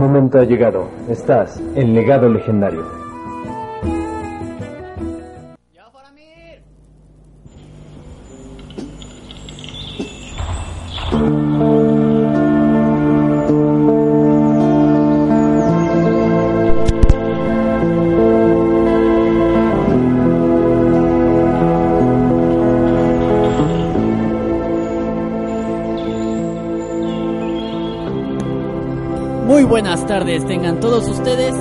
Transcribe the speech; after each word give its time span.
momento 0.00 0.38
ha 0.38 0.44
llegado. 0.44 0.88
Estás 1.08 1.60
en 1.76 1.94
Legado 1.94 2.28
Legendario. 2.28 2.99
Tardes 30.10 30.44
tengan 30.44 30.80
todos 30.80 31.06
ustedes 31.06 31.54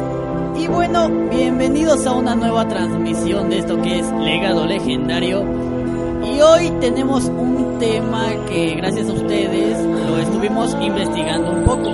y 0.59 0.65
bueno, 0.65 1.07
bienvenidos 1.29 2.07
a 2.07 2.13
una 2.13 2.33
nueva 2.33 2.67
transmisión 2.67 3.47
de 3.51 3.59
esto 3.59 3.79
que 3.79 3.99
es 3.99 4.11
Legado 4.11 4.65
Legendario. 4.65 5.45
Y 6.25 6.41
hoy 6.41 6.71
tenemos 6.81 7.25
un 7.25 7.77
tema 7.77 8.25
que 8.47 8.73
gracias 8.73 9.07
a 9.07 9.13
ustedes 9.13 9.77
lo 9.85 10.17
estuvimos 10.17 10.75
investigando 10.81 11.51
un 11.51 11.63
poco. 11.63 11.91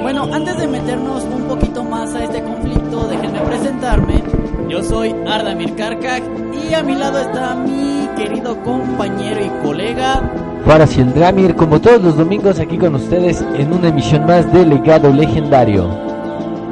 Bueno, 0.00 0.26
antes 0.32 0.56
de 0.56 0.68
meternos 0.68 1.22
un 1.24 1.42
poquito 1.42 1.84
más 1.84 2.14
a 2.14 2.24
este 2.24 2.42
conflicto, 2.44 3.06
déjenme 3.06 3.40
presentarme. 3.40 4.24
Yo 4.70 4.82
soy 4.82 5.14
Ardamir 5.28 5.76
Karkak 5.76 6.22
y 6.64 6.72
a 6.72 6.82
mi 6.82 6.94
lado 6.94 7.18
está 7.18 7.54
mi 7.56 8.08
querido 8.16 8.58
compañero 8.62 9.44
y 9.44 9.66
colega 9.66 10.39
El 10.66 11.12
Dramir, 11.14 11.56
como 11.56 11.80
todos 11.80 12.00
los 12.00 12.16
domingos 12.16 12.60
aquí 12.60 12.78
con 12.78 12.94
ustedes 12.94 13.44
en 13.54 13.72
una 13.72 13.88
emisión 13.88 14.24
más 14.24 14.50
de 14.52 14.64
Legado 14.64 15.12
Legendario. 15.12 15.88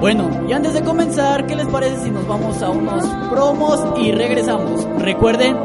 Bueno, 0.01 0.31
y 0.49 0.53
antes 0.53 0.75
de 0.75 0.83
comenzar, 0.83 1.47
¿qué 1.47 1.57
les 1.57 1.67
parece 1.67 2.05
si 2.05 2.11
nos 2.11 2.27
vamos 2.29 2.63
a 2.63 2.71
unos 2.71 3.05
promos 3.31 3.85
y 4.01 4.13
regresamos? 4.13 4.87
Recuerden, 5.01 5.57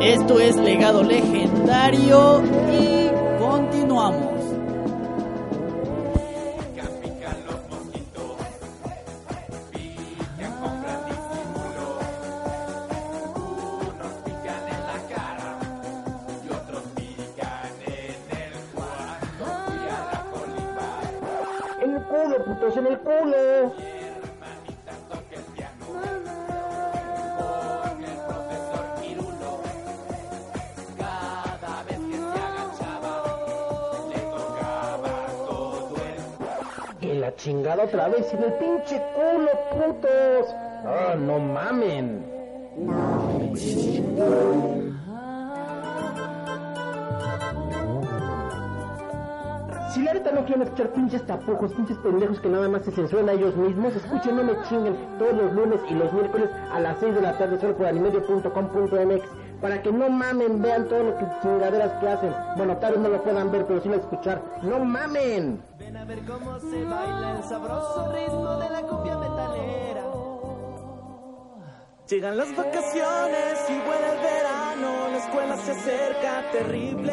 esto 0.00 0.40
es 0.40 0.56
Legado 0.56 1.04
Legendario 1.04 2.42
y 2.72 2.95
vez 38.16 38.32
en 38.32 38.42
el 38.42 38.52
pinche 38.54 39.02
culo, 39.14 39.50
putos. 39.70 40.54
Ah, 40.84 41.14
no 41.18 41.38
mamen. 41.38 42.24
Si 49.92 50.02
la 50.02 50.12
neta 50.12 50.32
no 50.32 50.44
quieren 50.44 50.62
escuchar 50.62 50.90
pinches 50.90 51.26
tapujos, 51.26 51.72
pinches 51.72 51.96
pendejos 51.98 52.40
que 52.40 52.48
nada 52.48 52.68
más 52.68 52.84
se 52.84 52.92
censuran 52.92 53.28
a 53.28 53.32
ellos 53.32 53.56
mismos, 53.56 53.96
escuchen, 53.96 54.36
no 54.36 54.44
me 54.44 54.52
chinguen 54.68 54.96
todos 55.18 55.34
los 55.34 55.52
lunes 55.52 55.80
y 55.88 55.94
los 55.94 56.12
miércoles 56.12 56.50
a 56.72 56.80
las 56.80 56.98
6 57.00 57.14
de 57.14 57.20
la 57.22 57.38
tarde 57.38 57.58
solo 57.60 57.76
por 57.76 57.86
animedio.com.mx 57.86 59.45
para 59.60 59.82
que 59.82 59.92
no 59.92 60.08
mamen, 60.08 60.60
vean 60.60 60.88
todo 60.88 61.02
lo 61.02 61.18
que 61.18 61.24
chingaderas 61.42 61.92
que 62.00 62.08
hacen. 62.08 62.34
Bueno, 62.56 62.76
tal 62.76 62.92
vez 62.92 63.02
no 63.02 63.08
lo 63.08 63.22
puedan 63.22 63.50
ver, 63.50 63.66
pero 63.66 63.80
sí 63.80 63.88
lo 63.88 63.96
escuchar. 63.96 64.42
¡No 64.62 64.84
mamen! 64.84 65.62
Ven 65.78 65.96
a 65.96 66.04
ver 66.04 66.20
cómo 66.24 66.58
se 66.60 66.84
baila 66.84 67.36
el 67.38 67.44
sabroso 67.44 68.12
ritmo 68.12 68.56
de 68.58 68.70
la 68.70 68.82
cumbia 68.82 69.18
metalera. 69.18 70.02
Llegan 72.08 72.36
las 72.36 72.54
vacaciones 72.54 73.66
y 73.68 73.72
vuela 73.84 74.12
el 74.12 74.18
verano, 74.20 75.08
la 75.10 75.18
escuela 75.18 75.56
se 75.56 75.72
acerca 75.72 76.50
terrible. 76.52 77.12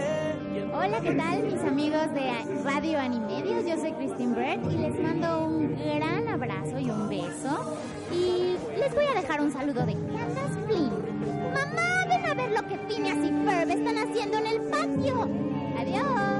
Hola, 0.71 1.01
¿qué 1.01 1.15
tal 1.15 1.43
mis 1.43 1.61
amigos 1.61 2.13
de 2.13 2.31
Radio 2.63 2.99
Animedios? 2.99 3.65
Yo 3.65 3.75
soy 3.77 3.91
Christine 3.93 4.35
Bird 4.35 4.71
y 4.71 4.77
les 4.77 4.99
mando 5.01 5.45
un 5.47 5.75
gran 5.75 6.27
abrazo 6.27 6.77
y 6.77 6.91
un 6.91 7.09
beso. 7.09 7.77
Les 8.83 8.93
voy 8.93 9.05
a 9.05 9.13
dejar 9.21 9.39
un 9.39 9.49
saludo 9.49 9.85
de 9.85 9.93
Candace 9.93 10.59
Flynn. 10.67 10.91
Mamá, 11.53 12.05
ven 12.09 12.25
a 12.25 12.33
ver 12.33 12.51
lo 12.51 12.67
que 12.67 12.77
Phineas 12.79 13.17
y 13.17 13.31
Ferb 13.45 13.71
están 13.71 13.97
haciendo 13.97 14.37
en 14.39 14.47
el 14.47 14.61
patio. 14.63 15.29
Adiós. 15.79 16.33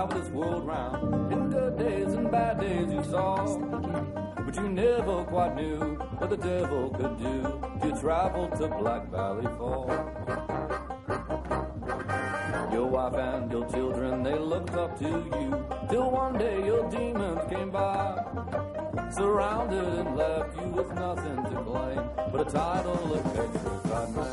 Traveled 0.00 0.24
this 0.24 0.32
world 0.32 0.66
round. 0.66 1.30
In 1.30 1.50
good 1.50 1.76
days 1.76 2.14
and 2.14 2.30
bad 2.30 2.58
days 2.58 2.90
you 2.90 3.04
saw. 3.04 3.58
But 4.34 4.56
you 4.56 4.66
never 4.70 5.24
quite 5.24 5.54
knew 5.54 5.76
what 6.16 6.30
the 6.30 6.38
devil 6.38 6.88
could 6.88 7.18
do. 7.18 7.60
You 7.84 8.00
traveled 8.00 8.56
to 8.56 8.68
Black 8.68 9.10
Valley 9.10 9.44
Fall. 9.58 9.88
Your 12.72 12.86
wife 12.86 13.12
and 13.12 13.52
your 13.52 13.68
children, 13.68 14.22
they 14.22 14.38
looked 14.38 14.70
up 14.70 14.98
to 15.00 15.04
you. 15.06 15.66
Till 15.90 16.10
one 16.10 16.38
day 16.38 16.64
your 16.64 16.88
demons 16.88 17.42
came 17.50 17.70
by. 17.70 18.24
Surrounded 19.10 19.84
and 19.84 20.16
left 20.16 20.56
you 20.58 20.68
with 20.68 20.90
nothing 20.94 21.44
to 21.44 21.62
claim 21.62 22.00
but 22.32 22.40
a 22.40 22.50
title 22.50 23.14
of 23.16 23.24
petrified 23.34 24.30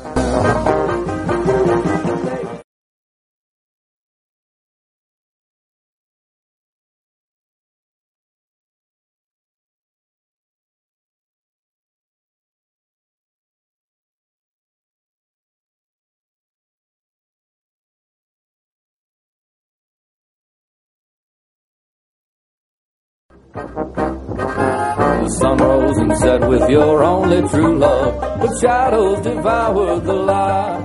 The 23.58 25.28
sun 25.40 25.56
rose 25.58 25.98
and 25.98 26.16
set 26.18 26.48
with 26.48 26.70
your 26.70 27.02
only 27.02 27.48
true 27.48 27.76
love, 27.76 28.40
but 28.40 28.56
shadows 28.60 29.20
devoured 29.22 30.04
the 30.04 30.12
light. 30.12 30.84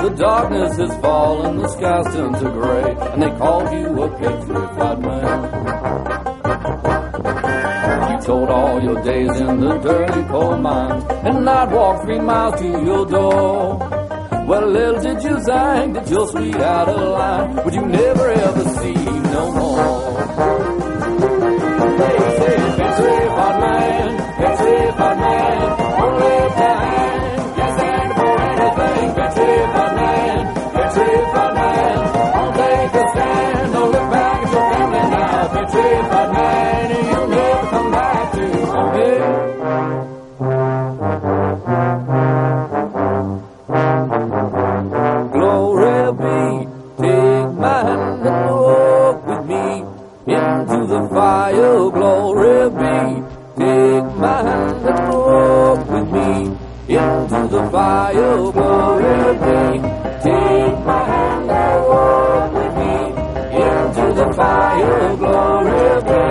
The 0.00 0.08
darkness 0.10 0.76
has 0.78 0.96
fallen, 1.00 1.58
the 1.58 1.68
skies 1.68 2.06
turned 2.14 2.36
to 2.36 2.50
gray, 2.50 2.96
and 3.12 3.22
they 3.22 3.30
called 3.36 3.72
you 3.72 4.02
a 4.02 4.08
petrified 4.18 5.00
man. 5.00 5.38
You 8.10 8.20
told 8.26 8.48
all 8.48 8.82
your 8.82 9.02
days 9.02 9.36
in 9.38 9.60
the 9.60 9.78
dirty 9.78 10.22
coal 10.28 10.56
mines, 10.56 11.04
and 11.24 11.48
I'd 11.48 11.72
walk 11.72 12.04
three 12.04 12.20
miles 12.20 12.58
to 12.60 12.66
your 12.66 13.04
door. 13.06 13.78
Well, 14.46 14.66
little 14.66 15.00
did 15.00 15.22
you 15.22 15.36
think 15.44 15.94
that 15.94 16.08
you're 16.08 16.26
sweet 16.28 16.56
out 16.56 16.88
of 16.88 17.00
line, 17.00 17.64
would 17.64 17.74
you 17.74 17.84
never 17.84 18.30
ever 18.30 18.64
see 18.80 18.94
no 18.94 19.52
more? 19.52 20.71
It's 21.94 23.00
Riverman, 23.00 24.16
it's 24.40 24.60
Riverman, 24.62 25.80
only 26.00 26.36
the 26.56 27.01
the 57.52 57.70
fire 57.70 58.50
buried 58.52 59.40
me. 59.46 59.88
Take 60.24 60.78
my 60.86 61.02
hand 61.04 61.50
and 61.50 61.84
walk 61.90 62.52
with 62.54 62.74
me 62.80 62.94
into 63.66 64.04
the 64.20 64.32
fire 64.32 65.16
glory 65.16 65.94
me. 66.08 66.28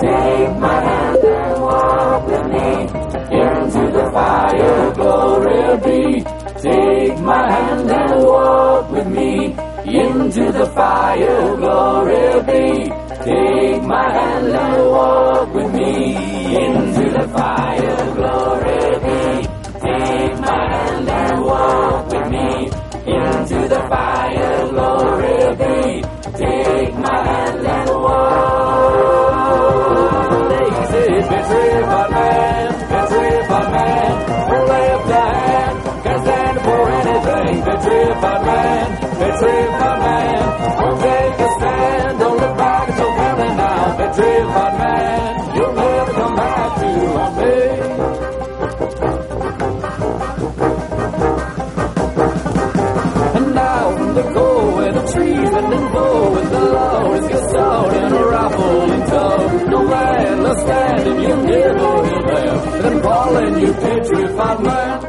Take 0.00 0.56
my 0.64 0.80
hand 0.88 1.24
and 1.24 1.60
walk 1.60 2.26
with 2.28 2.46
me 2.54 2.70
into 3.44 3.82
the 3.96 4.06
fire 4.16 4.94
glory 4.94 5.64
be. 5.84 6.24
Take 6.62 7.18
my 7.20 7.42
hand 7.52 7.90
and 7.90 8.24
walk 8.24 8.90
with 8.90 9.06
me 9.06 9.54
into 9.84 10.50
the 10.50 10.66
fire 10.74 11.56
glory 11.56 12.42
be. 12.48 12.90
Take 13.22 13.82
my 13.82 14.08
hand 14.18 14.46
and 14.46 14.90
walk 14.90 15.54
with 15.54 15.74
me 15.74 16.56
into 16.56 17.10
the 17.18 17.28
fire. 17.36 17.83
driven 39.44 39.98
man. 40.04 40.42
We'll 40.78 40.98
take 41.04 41.38
a 41.46 41.48
stand 41.58 42.18
Don't 42.18 42.38
look 42.40 42.40
the 42.40 42.54
baggage 42.62 43.00
of 43.06 43.12
heaven 43.22 43.56
now. 43.56 44.04
A 44.04 44.14
driven 44.16 44.72
man, 44.80 45.56
you'll 45.56 45.74
never 45.74 46.12
come 46.12 46.34
back 46.36 46.70
to 46.80 46.88
me. 47.38 47.54
And 53.36 53.54
now 53.54 54.14
the 54.14 54.22
go 54.34 54.76
where 54.76 54.92
the 54.92 55.04
trees 55.12 55.52
and 55.60 55.68
the 55.72 55.80
bow 55.94 56.38
and 56.40 56.48
the 56.54 56.60
law 56.76 57.14
is 57.14 57.30
your 57.30 57.44
sword 57.50 57.94
and 58.02 58.14
a 58.14 58.24
rifle 58.34 58.92
and 58.94 59.06
tow. 59.10 59.66
No 59.68 59.80
man 59.88 60.42
will 60.42 60.56
stand 60.64 61.08
and 61.08 61.22
you 61.22 61.36
never 61.52 61.92
will 62.04 62.22
there. 62.30 62.82
Then 62.82 63.02
calling 63.02 63.58
you 63.60 63.72
petrified 63.74 64.60
man. 64.62 65.03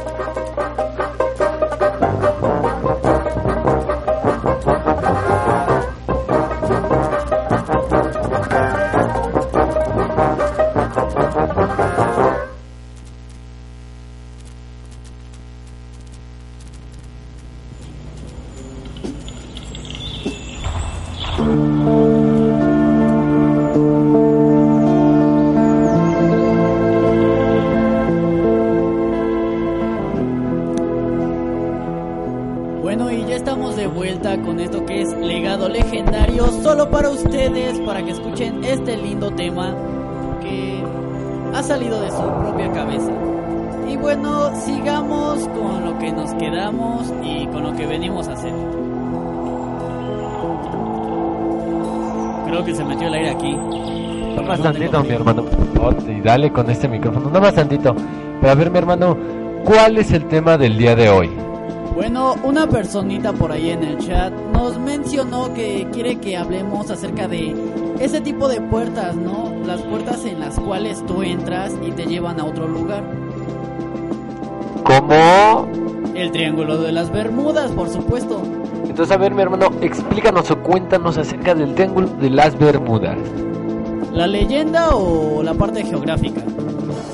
Que 52.66 52.74
se 52.74 52.84
metió 52.84 53.06
el 53.06 53.14
aire 53.14 53.30
aquí. 53.30 53.54
Nada 53.54 54.42
más 54.42 54.58
No 54.58 54.64
tantito, 54.64 55.02
mi 55.02 55.10
hermano. 55.10 55.44
Oh, 55.80 55.92
y 56.10 56.20
dale 56.20 56.52
con 56.52 56.68
este 56.68 56.88
micrófono. 56.88 57.28
Nada 57.28 57.40
más 57.40 57.54
tantito. 57.54 57.94
Pero 58.40 58.52
a 58.52 58.54
ver, 58.54 58.70
mi 58.70 58.78
hermano, 58.78 59.16
¿cuál 59.64 59.96
es 59.98 60.10
el 60.10 60.26
tema 60.26 60.58
del 60.58 60.76
día 60.76 60.94
de 60.96 61.08
hoy? 61.08 61.30
Bueno, 61.94 62.34
una 62.42 62.66
personita 62.66 63.32
por 63.32 63.52
ahí 63.52 63.70
en 63.70 63.82
el 63.82 63.96
chat 63.98 64.32
nos 64.52 64.78
mencionó 64.78 65.54
que 65.54 65.86
quiere 65.92 66.16
que 66.16 66.36
hablemos 66.36 66.90
acerca 66.90 67.26
de 67.26 67.54
ese 67.98 68.20
tipo 68.20 68.48
de 68.48 68.60
puertas, 68.60 69.16
¿no? 69.16 69.50
Las 69.64 69.80
puertas 69.82 70.24
en 70.26 70.40
las 70.40 70.60
cuales 70.60 71.04
tú 71.06 71.22
entras 71.22 71.72
y 71.86 71.92
te 71.92 72.04
llevan 72.04 72.38
a 72.38 72.44
otro 72.44 72.68
lugar. 72.68 73.02
¿Cómo? 74.84 75.68
El 76.14 76.30
Triángulo 76.32 76.78
de 76.78 76.92
las 76.92 77.10
Bermudas, 77.10 77.70
por 77.72 77.88
supuesto. 77.88 78.42
Entonces, 78.96 79.14
a 79.14 79.18
ver, 79.18 79.34
mi 79.34 79.42
hermano, 79.42 79.70
explícanos 79.82 80.50
o 80.50 80.56
cuéntanos 80.62 81.18
acerca 81.18 81.54
del 81.54 81.74
Triángulo 81.74 82.08
de 82.18 82.30
las 82.30 82.58
Bermudas. 82.58 83.18
¿La 84.10 84.26
leyenda 84.26 84.88
o 84.96 85.42
la 85.42 85.52
parte 85.52 85.84
geográfica? 85.84 86.40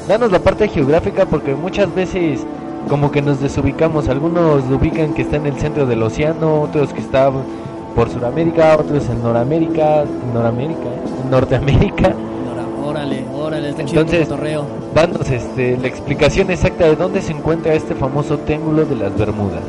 Danos 0.06 0.30
la 0.30 0.38
parte 0.38 0.68
geográfica 0.68 1.26
porque 1.26 1.56
muchas 1.56 1.92
veces 1.92 2.46
como 2.88 3.10
que 3.10 3.20
nos 3.20 3.40
desubicamos. 3.40 4.08
Algunos 4.08 4.62
ubican 4.70 5.12
que 5.12 5.22
está 5.22 5.38
en 5.38 5.46
el 5.46 5.56
centro 5.56 5.84
del 5.84 6.04
océano, 6.04 6.60
otros 6.62 6.92
que 6.92 7.00
está 7.00 7.32
por 7.96 8.08
Sudamérica, 8.10 8.76
otros 8.78 9.08
en 9.08 9.20
Noramérica, 9.20 10.04
Noramérica. 10.32 10.88
Norteamérica. 11.32 12.14
Órale, 12.86 13.24
órale, 13.34 13.70
está 13.70 13.84
chido 13.84 14.02
Entonces, 14.02 14.28
cotorreo. 14.28 14.66
danos 14.94 15.28
este, 15.28 15.76
la 15.78 15.88
explicación 15.88 16.48
exacta 16.52 16.84
de 16.84 16.94
dónde 16.94 17.20
se 17.20 17.32
encuentra 17.32 17.74
este 17.74 17.96
famoso 17.96 18.38
Triángulo 18.38 18.84
de 18.84 18.94
las 18.94 19.18
Bermudas. 19.18 19.62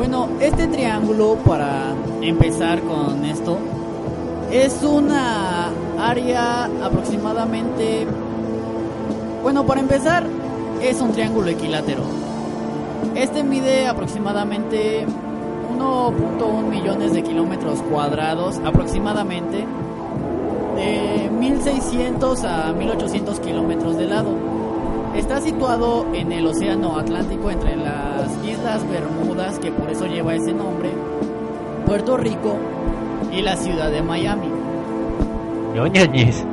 Bueno, 0.00 0.30
este 0.40 0.66
triángulo, 0.66 1.34
para 1.44 1.92
empezar 2.22 2.80
con 2.80 3.22
esto, 3.22 3.58
es 4.50 4.82
una 4.82 5.68
área 5.98 6.64
aproximadamente... 6.82 8.06
Bueno, 9.42 9.66
para 9.66 9.82
empezar, 9.82 10.24
es 10.80 11.02
un 11.02 11.12
triángulo 11.12 11.50
equilátero. 11.50 12.00
Este 13.14 13.42
mide 13.42 13.88
aproximadamente 13.88 15.04
1.1 15.76 16.62
millones 16.62 17.12
de 17.12 17.22
kilómetros 17.22 17.82
cuadrados, 17.82 18.58
aproximadamente, 18.64 19.66
de 20.76 21.28
1600 21.28 22.44
a 22.44 22.72
1800 22.72 23.38
kilómetros 23.40 23.98
de 23.98 24.06
lado. 24.06 24.49
Está 25.14 25.40
situado 25.40 26.06
en 26.14 26.30
el 26.32 26.46
Océano 26.46 26.96
Atlántico 26.96 27.50
entre 27.50 27.76
las 27.76 28.28
Islas 28.44 28.88
Bermudas, 28.88 29.58
que 29.58 29.72
por 29.72 29.90
eso 29.90 30.06
lleva 30.06 30.34
ese 30.34 30.52
nombre, 30.52 30.90
Puerto 31.84 32.16
Rico 32.16 32.54
y 33.32 33.42
la 33.42 33.56
ciudad 33.56 33.90
de 33.90 34.02
Miami. 34.02 34.48
Ñoñañez, 35.74 36.44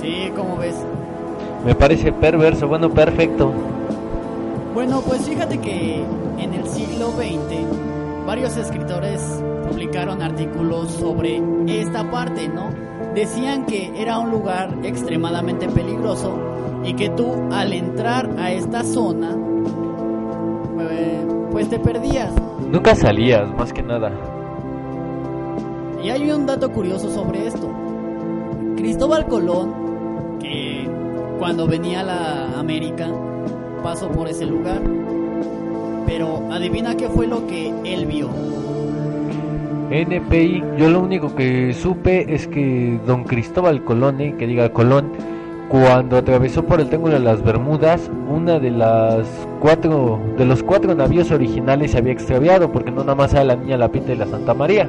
Sí, 0.00 0.30
como 0.36 0.56
ves. 0.56 0.76
me 1.64 1.74
parece 1.74 2.12
perverso, 2.12 2.68
bueno, 2.68 2.90
perfecto. 2.90 3.50
Bueno, 4.74 5.00
pues 5.00 5.22
fíjate 5.22 5.58
que 5.58 6.02
en 6.38 6.54
el 6.54 6.66
siglo 6.68 7.10
XX 7.12 8.26
varios 8.26 8.56
escritores 8.56 9.20
publicaron 9.68 10.22
artículos 10.22 10.90
sobre 10.92 11.42
esta 11.66 12.08
parte, 12.10 12.48
¿no? 12.48 12.70
Decían 13.14 13.66
que 13.66 13.90
era 14.00 14.18
un 14.18 14.30
lugar 14.30 14.70
extremadamente 14.84 15.68
peligroso 15.68 16.38
y 16.84 16.94
que 16.94 17.10
tú 17.10 17.32
al 17.52 17.72
entrar 17.72 18.30
a 18.38 18.52
esta 18.52 18.82
zona, 18.82 19.36
eh, 20.80 21.26
pues 21.50 21.68
te 21.68 21.78
perdías. 21.78 22.32
Nunca 22.70 22.94
salías, 22.94 23.50
más 23.56 23.72
que 23.72 23.82
nada. 23.82 24.12
Y 26.02 26.08
hay 26.10 26.30
un 26.30 26.46
dato 26.46 26.70
curioso 26.70 27.10
sobre 27.10 27.46
esto. 27.46 27.70
Cristóbal 28.76 29.26
Colón, 29.26 30.38
que 30.40 30.88
cuando 31.38 31.66
venía 31.66 32.00
a 32.00 32.04
la 32.04 32.58
América, 32.58 33.08
pasó 33.82 34.08
por 34.10 34.28
ese 34.28 34.46
lugar. 34.46 34.80
Pero 36.06 36.50
adivina 36.50 36.96
qué 36.96 37.08
fue 37.08 37.26
lo 37.26 37.46
que 37.46 37.72
él 37.84 38.06
vio. 38.06 38.30
NPI, 39.90 40.62
yo 40.78 40.88
lo 40.88 41.00
único 41.00 41.34
que 41.34 41.74
supe 41.74 42.32
es 42.32 42.46
que 42.46 42.98
don 43.06 43.24
Cristóbal 43.24 43.84
Colón, 43.84 44.20
eh, 44.20 44.36
que 44.38 44.46
diga 44.46 44.72
Colón, 44.72 45.10
cuando 45.70 46.16
atravesó 46.16 46.64
por 46.64 46.80
el 46.80 46.88
Triángulo 46.88 47.14
de 47.14 47.20
las 47.20 47.44
Bermudas, 47.44 48.10
una 48.28 48.58
de 48.58 48.72
las 48.72 49.24
cuatro, 49.60 50.18
de 50.36 50.44
los 50.44 50.64
cuatro 50.64 50.96
navíos 50.96 51.30
originales 51.30 51.92
se 51.92 51.98
había 51.98 52.12
extraviado, 52.12 52.72
porque 52.72 52.90
no 52.90 53.02
nada 53.02 53.14
más 53.14 53.32
era 53.32 53.44
la 53.44 53.54
Niña 53.54 53.76
La 53.76 53.88
Pinta 53.88 54.12
y 54.12 54.16
la 54.16 54.26
Santa 54.26 54.52
María. 54.52 54.88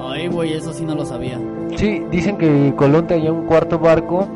Ay, 0.00 0.28
güey, 0.28 0.54
eso 0.54 0.72
sí 0.72 0.86
no 0.86 0.94
lo 0.94 1.04
sabía. 1.04 1.38
Sí, 1.76 2.02
dicen 2.10 2.38
que 2.38 2.72
Colón 2.74 3.06
tenía 3.06 3.30
un 3.30 3.44
cuarto 3.44 3.78
barco, 3.78 4.26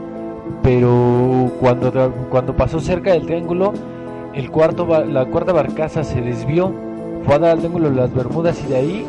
pero 0.63 1.51
cuando, 1.59 2.13
cuando 2.29 2.55
pasó 2.55 2.79
cerca 2.79 3.13
del 3.13 3.25
triángulo, 3.25 3.73
el 4.35 4.51
cuarto 4.51 4.87
la 5.07 5.25
cuarta 5.25 5.55
barcaza 5.55 6.05
se 6.05 6.21
desvió, 6.21 6.71
fue 7.25 7.37
a 7.37 7.39
dar 7.39 7.51
al 7.53 7.59
triángulo 7.61 7.89
de 7.89 7.97
las 7.97 8.13
Bermudas 8.13 8.63
y 8.63 8.67
de 8.67 8.77
ahí 8.77 9.07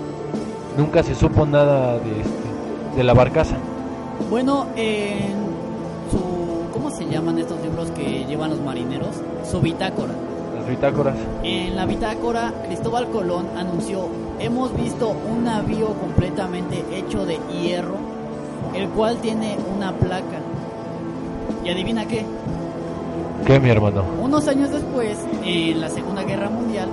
nunca 0.78 1.04
se 1.04 1.14
supo 1.14 1.46
nada 1.46 2.00
de, 2.00 2.22
este, 2.22 2.96
de 2.96 3.04
la 3.04 3.14
barcaza. 3.14 3.58
Bueno, 4.30 4.68
en. 4.78 5.47
¿Cómo 6.98 7.10
se 7.10 7.16
llaman 7.16 7.38
estos 7.38 7.62
libros 7.62 7.92
que 7.92 8.25
llevan 8.25 8.50
los 8.50 8.60
marineros? 8.60 9.18
Su 9.44 9.62
bitácora. 9.62 10.13
Las 10.56 10.68
bitácoras. 10.68 11.16
En 11.44 11.75
la 11.75 11.86
bitácora, 11.86 12.51
Cristóbal 12.66 13.08
Colón 13.12 13.46
anunció, 13.56 14.08
hemos 14.39 14.75
visto 14.75 15.13
un 15.32 15.44
navío 15.44 15.94
completamente 15.94 16.84
hecho 16.92 17.24
de 17.24 17.38
hierro, 17.51 17.98
el 18.74 18.89
cual 18.89 19.18
tiene 19.18 19.58
una 19.75 19.92
placa. 19.92 20.39
Y 21.63 21.70
adivina 21.70 22.08
qué, 22.08 22.25
¿Qué, 23.46 23.60
mi 23.60 23.70
hermano? 23.70 24.04
unos 24.20 24.48
años 24.48 24.72
después, 24.72 25.20
en 25.44 25.80
la 25.80 25.89
Segunda 25.89 26.24
Guerra 26.24 26.50
Mundial, 26.50 26.89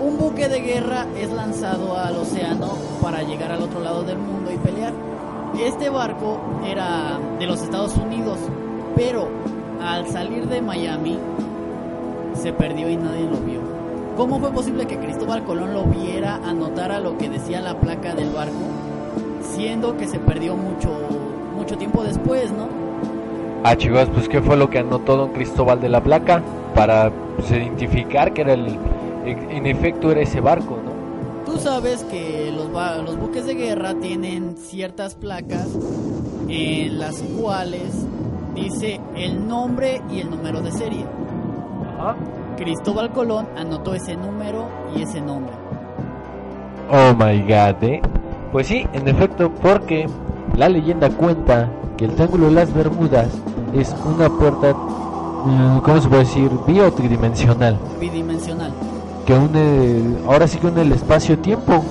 un 0.00 0.16
buque 0.16 0.48
de 0.48 0.60
guerra 0.60 1.04
es 1.20 1.30
lanzado 1.30 1.98
al 1.98 2.16
océano 2.16 2.70
para 3.02 3.22
llegar 3.22 3.52
al 3.52 3.60
otro 3.60 3.80
lado 3.80 4.02
del 4.02 4.16
mundo 4.16 4.50
y 4.50 4.56
pelear. 4.56 4.94
Este 5.60 5.90
barco 5.90 6.40
era 6.66 7.20
de 7.38 7.46
los 7.46 7.60
Estados 7.60 7.94
Unidos, 7.98 8.38
pero 8.96 9.28
al 9.80 10.06
salir 10.08 10.46
de 10.46 10.62
Miami 10.62 11.18
se 12.34 12.52
perdió 12.52 12.88
y 12.88 12.96
nadie 12.96 13.24
lo 13.24 13.38
vio. 13.38 13.60
¿Cómo 14.16 14.38
fue 14.40 14.50
posible 14.50 14.86
que 14.86 14.98
Cristóbal 14.98 15.44
Colón 15.44 15.72
lo 15.72 15.84
viera, 15.84 16.36
anotara 16.44 17.00
lo 17.00 17.16
que 17.16 17.28
decía 17.28 17.60
la 17.60 17.78
placa 17.78 18.14
del 18.14 18.30
barco, 18.30 18.52
siendo 19.54 19.96
que 19.96 20.06
se 20.06 20.18
perdió 20.18 20.54
mucho, 20.54 20.90
mucho 21.56 21.78
tiempo 21.78 22.04
después, 22.04 22.52
¿no? 22.52 22.68
Ah, 23.64 23.76
chicos, 23.76 24.08
pues 24.12 24.28
¿qué 24.28 24.42
fue 24.42 24.56
lo 24.56 24.68
que 24.68 24.80
anotó 24.80 25.16
don 25.16 25.32
Cristóbal 25.32 25.80
de 25.80 25.88
la 25.88 26.02
Placa? 26.02 26.42
Para 26.74 27.12
pues, 27.36 27.50
identificar 27.52 28.32
que 28.32 28.42
era 28.42 28.54
el, 28.54 28.76
en 29.24 29.66
efecto 29.66 30.10
era 30.10 30.20
ese 30.20 30.40
barco, 30.40 30.78
¿no? 30.84 30.92
Tú 31.50 31.58
sabes 31.58 32.04
que 32.04 32.52
los, 32.52 33.18
buques 33.18 33.46
de 33.46 33.54
guerra 33.54 33.94
tienen 33.94 34.56
ciertas 34.56 35.14
placas 35.14 35.68
en 36.48 36.98
las 36.98 37.22
cuales 37.40 38.06
dice 38.62 39.00
el 39.16 39.46
nombre 39.46 40.00
y 40.10 40.20
el 40.20 40.30
número 40.30 40.60
de 40.60 40.72
serie. 40.72 41.04
Ajá. 41.98 42.16
Cristóbal 42.56 43.10
Colón 43.12 43.46
anotó 43.56 43.94
ese 43.94 44.16
número 44.16 44.68
y 44.94 45.02
ese 45.02 45.20
nombre. 45.20 45.52
Oh 46.90 47.14
my 47.14 47.40
god, 47.42 47.82
¿eh? 47.82 48.02
Pues 48.52 48.66
sí, 48.66 48.86
en 48.92 49.08
efecto, 49.08 49.50
porque 49.62 50.06
la 50.56 50.68
leyenda 50.68 51.08
cuenta 51.10 51.70
que 51.96 52.04
el 52.04 52.14
Triángulo 52.14 52.46
de 52.46 52.52
las 52.52 52.72
Bermudas 52.72 53.28
es 53.74 53.94
una 54.04 54.28
puerta, 54.28 54.74
mm, 54.74 55.78
¿cómo 55.78 56.00
se 56.00 56.08
puede 56.08 56.24
decir? 56.24 56.50
Biotridimensional. 56.66 57.78
Bidimensional. 57.98 58.72
que 59.26 59.34
une, 59.34 60.18
ahora 60.26 60.48
sí 60.48 60.58
que 60.58 60.66
une 60.66 60.82
el 60.82 60.92
espacio-tiempo 60.92 61.84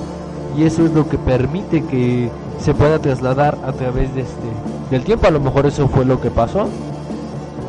y 0.57 0.63
eso 0.63 0.83
es 0.85 0.91
lo 0.91 1.07
que 1.07 1.17
permite 1.17 1.81
que 1.85 2.29
se 2.59 2.73
pueda 2.73 2.99
trasladar 2.99 3.57
a 3.65 3.71
través 3.71 4.13
de 4.13 4.21
este 4.21 4.49
del 4.91 5.03
tiempo. 5.03 5.25
A 5.27 5.31
lo 5.31 5.39
mejor 5.39 5.65
eso 5.65 5.87
fue 5.87 6.05
lo 6.05 6.21
que 6.21 6.29
pasó. 6.29 6.67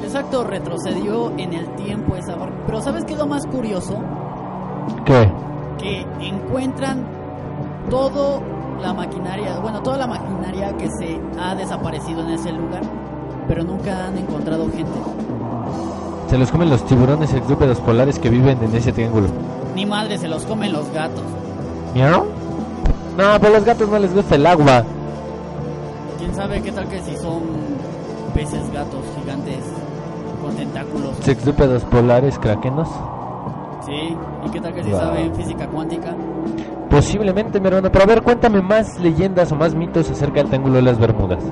Exacto, 0.03 0.45
retrocedió 0.45 1.33
en 1.39 1.55
el 1.55 1.75
tiempo 1.77 2.17
esa 2.17 2.37
barca. 2.37 2.57
Pero 2.67 2.83
¿sabes 2.83 3.05
qué 3.07 3.15
es 3.15 3.19
lo 3.19 3.27
más 3.27 3.47
curioso? 3.47 3.95
¿Qué? 5.07 5.33
Que 5.79 6.07
encuentran 6.21 7.07
todo 7.89 8.43
la 8.81 8.93
maquinaria, 8.93 9.59
bueno, 9.61 9.81
toda 9.81 9.97
la 9.97 10.07
maquinaria 10.07 10.77
que 10.77 10.89
se 10.99 11.21
ha 11.41 11.55
desaparecido 11.55 12.21
en 12.23 12.31
ese 12.31 12.53
lugar, 12.53 12.83
pero 13.47 13.63
nunca 13.63 14.07
han 14.07 14.19
encontrado 14.19 14.69
gente. 14.71 14.99
Se 16.29 16.37
los 16.37 16.51
comen 16.51 16.71
los 16.71 16.85
tiburones 16.85 17.33
exúpedos 17.33 17.79
polares 17.81 18.19
que 18.19 18.29
viven 18.29 18.59
en 18.63 18.75
ese 18.75 18.93
triángulo. 18.93 19.29
Ni 19.75 19.87
madre 19.87 20.19
se 20.19 20.29
los 20.29 20.45
comen 20.45 20.73
los 20.73 20.91
gatos. 20.93 21.23
¿Miau? 21.95 22.25
No, 23.17 23.39
pero 23.41 23.55
a 23.55 23.59
los 23.59 23.65
gatos 23.65 23.89
no 23.89 23.99
les 23.99 24.15
gusta 24.15 24.35
el 24.35 24.47
agua. 24.47 24.85
¿Quién 26.33 26.45
sabe 26.45 26.63
qué 26.63 26.73
tal 26.73 26.89
que 26.89 26.99
si 27.03 27.15
son 27.19 27.43
peces 28.35 28.73
gatos 28.73 29.05
gigantes 29.21 29.59
con 30.41 30.57
tentáculos? 30.57 31.11
Sexúpedos 31.21 31.85
polares 31.85 32.39
craquenos. 32.39 32.89
Sí, 33.85 34.17
¿y 34.47 34.49
qué 34.51 34.59
tal 34.63 34.73
que 34.73 34.83
si 34.83 34.91
Wow. 34.93 34.99
saben 34.99 35.35
física 35.35 35.67
cuántica? 35.67 36.17
Posiblemente, 36.89 37.61
mi 37.61 37.67
hermano. 37.69 37.93
Pero 37.93 38.05
a 38.05 38.07
ver, 38.07 38.23
cuéntame 38.23 38.63
más 38.63 38.99
leyendas 38.99 39.53
o 39.53 39.57
más 39.57 39.75
mitos 39.75 40.11
acerca 40.11 40.37
del 40.37 40.47
Triángulo 40.49 40.77
de 40.77 40.83
las 40.83 40.99
Bermudas. 40.99 41.45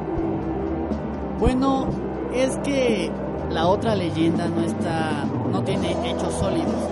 Bueno, 1.38 1.84
es 2.32 2.56
que 2.64 3.10
la 3.50 3.66
otra 3.66 3.94
leyenda 3.94 4.48
no 4.48 4.62
está, 4.62 5.26
no 5.52 5.62
tiene 5.62 5.92
hechos 6.10 6.32
sólidos. 6.40 6.88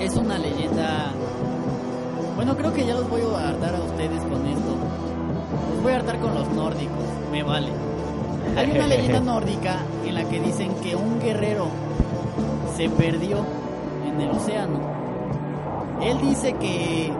Es 0.00 0.16
una 0.16 0.38
leyenda. 0.38 1.10
Bueno, 2.34 2.56
creo 2.56 2.72
que 2.72 2.86
ya 2.86 2.94
los 2.94 3.10
voy 3.10 3.20
a 3.36 3.48
hartar 3.50 3.74
a 3.74 3.78
ustedes 3.80 4.22
con 4.22 4.46
esto. 4.46 4.67
Los 5.74 5.82
voy 5.82 5.92
a 5.92 5.96
hartar 5.96 6.18
con 6.18 6.34
los 6.34 6.48
nórdicos, 6.50 7.04
me 7.30 7.42
vale. 7.42 7.68
Hay 8.56 8.70
una 8.70 8.86
leyenda 8.86 9.20
nórdica 9.32 9.76
en 10.06 10.14
la 10.14 10.24
que 10.24 10.40
dicen 10.40 10.74
que 10.82 10.96
un 10.96 11.20
guerrero 11.20 11.68
se 12.76 12.88
perdió 12.88 13.38
en 14.06 14.20
el 14.20 14.30
océano. 14.30 14.78
Él 16.00 16.18
dice 16.20 16.52
que 16.54 17.12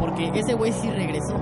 porque 0.00 0.30
ese 0.34 0.54
güey 0.54 0.72
sí 0.72 0.90
regresó. 0.90 1.34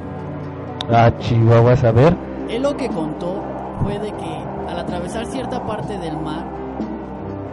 Ah, 0.90 1.10
chihuahuas, 1.18 1.84
a 1.84 1.92
ver. 1.92 2.16
Él 2.48 2.62
lo 2.62 2.76
que 2.76 2.88
contó 2.88 3.42
fue 3.82 3.98
de 3.98 4.12
que 4.12 4.44
al 4.68 4.78
atravesar 4.78 5.26
cierta 5.26 5.64
parte 5.66 5.98
del 5.98 6.16
mar 6.18 6.44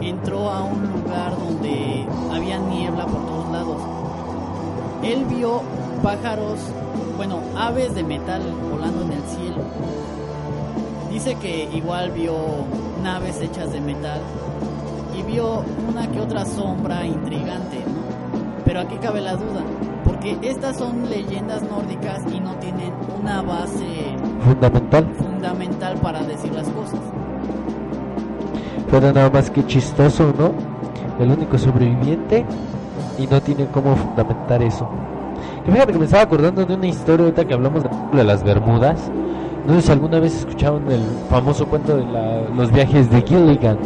entró 0.01 0.50
a 0.50 0.63
un 0.63 0.92
lugar 0.92 1.38
donde 1.38 2.06
había 2.34 2.58
niebla 2.58 3.06
por 3.06 3.25
todos 3.25 3.51
lados. 3.51 3.78
Él 5.04 5.25
vio 5.25 5.62
pájaros, 6.01 6.60
bueno, 7.17 7.39
aves 7.58 7.93
de 7.96 8.03
metal 8.03 8.41
volando 8.70 9.03
en 9.03 9.12
el 9.13 9.24
cielo. 9.24 9.63
Dice 11.12 11.36
que 11.36 11.70
igual 11.74 12.12
vio 12.12 12.36
naves 13.03 13.41
hechas 13.41 13.72
de 13.72 13.81
metal 13.81 14.20
y 15.17 15.22
vio 15.24 15.63
una 15.89 16.08
que 16.08 16.20
otra 16.22 16.46
sombra 16.46 17.05
intrigante, 17.05 17.77
¿no? 17.79 18.62
Pero 18.65 18.79
aquí 18.81 18.96
cabe 18.96 19.22
la 19.22 19.36
duda, 19.36 19.62
porque 20.05 20.38
estas 20.41 20.77
son 20.77 21.10
leyendas 21.10 21.62
nórdicas 21.63 22.20
y 22.34 22.39
no 22.39 22.55
tienen 22.55 22.93
una 23.20 23.41
base 23.41 24.15
Fundamental. 24.43 25.05
fundamental 25.15 25.98
para 25.98 26.24
decir 26.24 26.53
las 26.53 26.67
cosas. 26.70 27.00
Pero 28.89 29.13
nada 29.13 29.29
más 29.29 29.50
que 29.50 29.65
chistoso, 29.65 30.34
¿no? 30.38 30.51
El 31.24 31.31
único 31.31 31.58
sobreviviente 31.58 32.46
y 33.20 33.27
no 33.27 33.41
tiene 33.41 33.67
cómo 33.67 33.96
fundamentar 33.96 34.63
eso. 34.63 34.89
Que 35.65 35.72
fíjate 35.72 35.94
que 35.94 36.00
me 36.00 36.06
estaba 36.06 36.24
acordando 36.24 36.65
de 36.65 36.74
una 36.74 36.88
historia 36.88 37.25
ahorita 37.25 37.46
que 37.46 37.53
hablamos 37.53 37.84
de, 37.84 37.89
de 38.18 38.24
las 38.24 38.44
Bermudas. 38.44 39.12
No 39.68 39.75
sé 39.75 39.82
si 39.84 39.91
alguna 39.91 40.20
vez 40.20 40.36
escucharon 40.39 40.89
el 40.91 41.01
famoso 41.30 41.68
cuento 41.68 41.96
de 41.98 42.06
la- 42.06 42.41
los 42.56 42.72
viajes 42.72 43.10
de 43.12 43.22
Gilligan. 43.22 43.77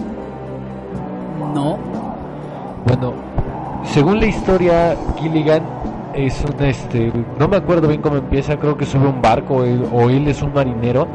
No, 1.53 1.77
Bueno, 2.87 3.13
según 3.83 4.19
la 4.19 4.27
historia, 4.27 4.95
Gilligan 5.17 5.63
es 6.13 6.43
un 6.45 6.63
este, 6.63 7.11
no 7.39 7.47
me 7.47 7.57
acuerdo 7.57 7.87
bien 7.87 7.99
cómo 8.01 8.17
empieza, 8.17 8.57
creo 8.57 8.77
que 8.77 8.85
sube 8.85 9.07
un 9.07 9.21
barco 9.21 9.63
él- 9.63 9.85
o 9.91 10.09
él 10.09 10.27
es 10.27 10.41
un 10.43 10.53
marinero 10.53 11.07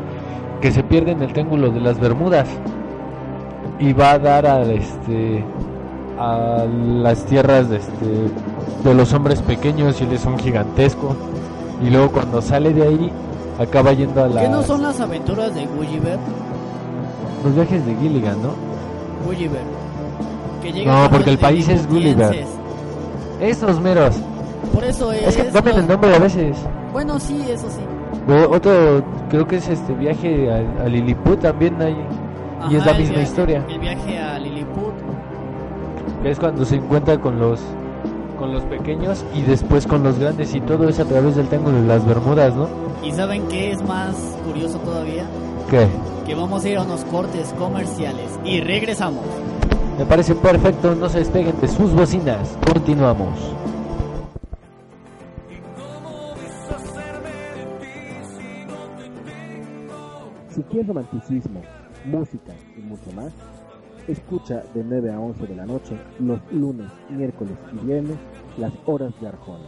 que 0.61 0.71
se 0.73 0.83
pierde 0.83 1.13
en 1.13 1.23
el 1.23 1.33
triángulo 1.33 1.71
de 1.71 1.81
las 1.81 1.99
Bermudas 2.01 2.49
y 3.79 3.93
va 3.93 4.13
a 4.13 4.19
dar 4.19 4.47
a 4.47 4.63
este 4.63 5.45
a 6.19 6.65
las 6.67 7.25
tierras 7.25 7.71
de 7.71 7.77
este 7.77 8.31
de 8.85 8.95
los 8.95 9.13
hombres 9.13 9.43
pequeños 9.43 10.01
y 10.01 10.05
él 10.05 10.13
es 10.13 10.25
un 10.25 10.39
gigantesco 10.39 11.15
y 11.85 11.91
luego 11.91 12.11
cuando 12.13 12.41
sale 12.43 12.73
de 12.73 12.83
ahí 12.83 13.13
acaba 13.59 13.93
yendo 13.93 14.25
a 14.25 14.41
¿qué 14.41 14.49
no 14.49 14.63
son 14.63 14.83
las 14.83 15.01
aventuras 15.01 15.55
de 15.55 15.67
Gulliver? 15.67 16.19
los 17.45 17.55
viajes 17.55 17.85
de 17.87 17.95
Gilligan, 17.97 18.37
¿no? 18.43 18.51
Gulliver. 19.27 19.61
Que 20.63 20.73
llega 20.73 21.03
No, 21.05 21.11
porque 21.11 21.31
el 21.31 21.39
país 21.39 21.69
es 21.69 21.87
Gulliver. 21.89 22.45
Esos 23.41 23.81
meros. 23.81 24.17
Por 24.75 24.85
eso 24.85 25.11
es. 25.13 25.29
Es 25.29 25.37
que 25.39 25.45
cambian 25.51 25.77
los- 25.77 25.85
el 25.85 25.91
nombre 25.91 26.15
a 26.15 26.19
veces. 26.19 26.57
Bueno, 26.93 27.19
sí, 27.19 27.43
eso 27.49 27.67
sí. 27.71 27.81
O- 28.31 28.55
otro, 28.55 29.03
creo 29.31 29.47
que 29.47 29.57
es 29.57 29.69
este 29.69 29.95
viaje 29.95 30.51
a, 30.53 30.85
a 30.85 30.89
Lilliput 30.89 31.41
también 31.41 31.81
hay. 31.81 31.97
y 32.71 32.77
es 32.77 32.85
la 32.85 32.93
misma 32.93 33.15
viaje- 33.15 33.23
historia. 33.23 33.65
El 33.71 33.79
viaje 33.79 34.19
a 34.19 34.39
Lilliput. 34.39 34.93
Es 36.25 36.39
cuando 36.39 36.65
se 36.67 36.77
encuentra 36.77 37.19
con 37.19 37.39
los 37.39 37.61
con 38.41 38.55
los 38.55 38.65
pequeños 38.65 39.23
y 39.35 39.43
después 39.43 39.87
con 39.87 40.03
los 40.03 40.19
grandes 40.19 40.55
y 40.55 40.63
todo 40.63 40.89
es 40.89 40.99
a 40.99 41.05
través 41.05 41.37
del 41.37 41.47
triángulo 41.47 41.83
de 41.83 41.87
las 41.87 42.07
Bermudas, 42.07 42.55
¿no? 42.57 42.69
¿Y 43.05 43.13
saben 43.13 43.47
qué 43.49 43.71
es 43.71 43.83
más 43.83 44.17
curioso 44.47 44.79
todavía? 44.79 45.27
¿Qué? 45.69 45.87
Que 46.27 46.35
vamos 46.35 46.65
a 46.65 46.69
ir 46.71 46.79
a 46.79 46.83
unos 46.83 47.05
cortes 47.05 47.53
comerciales 47.59 48.41
y 48.43 48.61
regresamos. 48.61 49.25
Me 49.99 50.07
parece 50.07 50.35
perfecto, 50.35 50.95
no 50.95 51.11
se 51.11 51.19
despeguen 51.19 51.61
de 51.61 51.69
sus 51.69 51.93
bocinas. 51.93 52.57
Continuamos. 52.73 53.39
Si 60.55 60.63
quieres 60.63 60.89
romanticismo, 60.89 61.61
música 62.07 62.55
y 62.77 62.81
mucho 62.81 63.13
más, 63.15 63.33
escucha 64.11 64.63
de 64.75 64.83
9 64.83 65.13
a 65.13 65.21
11 65.21 65.47
de 65.47 65.55
la 65.55 65.67
noche 65.67 65.97
los 66.19 66.41
lunes, 66.53 66.91
miércoles 67.09 67.57
y 67.73 67.87
viernes 67.87 68.17
las 68.59 68.73
horas 68.87 69.13
de 69.21 69.29
Arjona. 69.29 69.67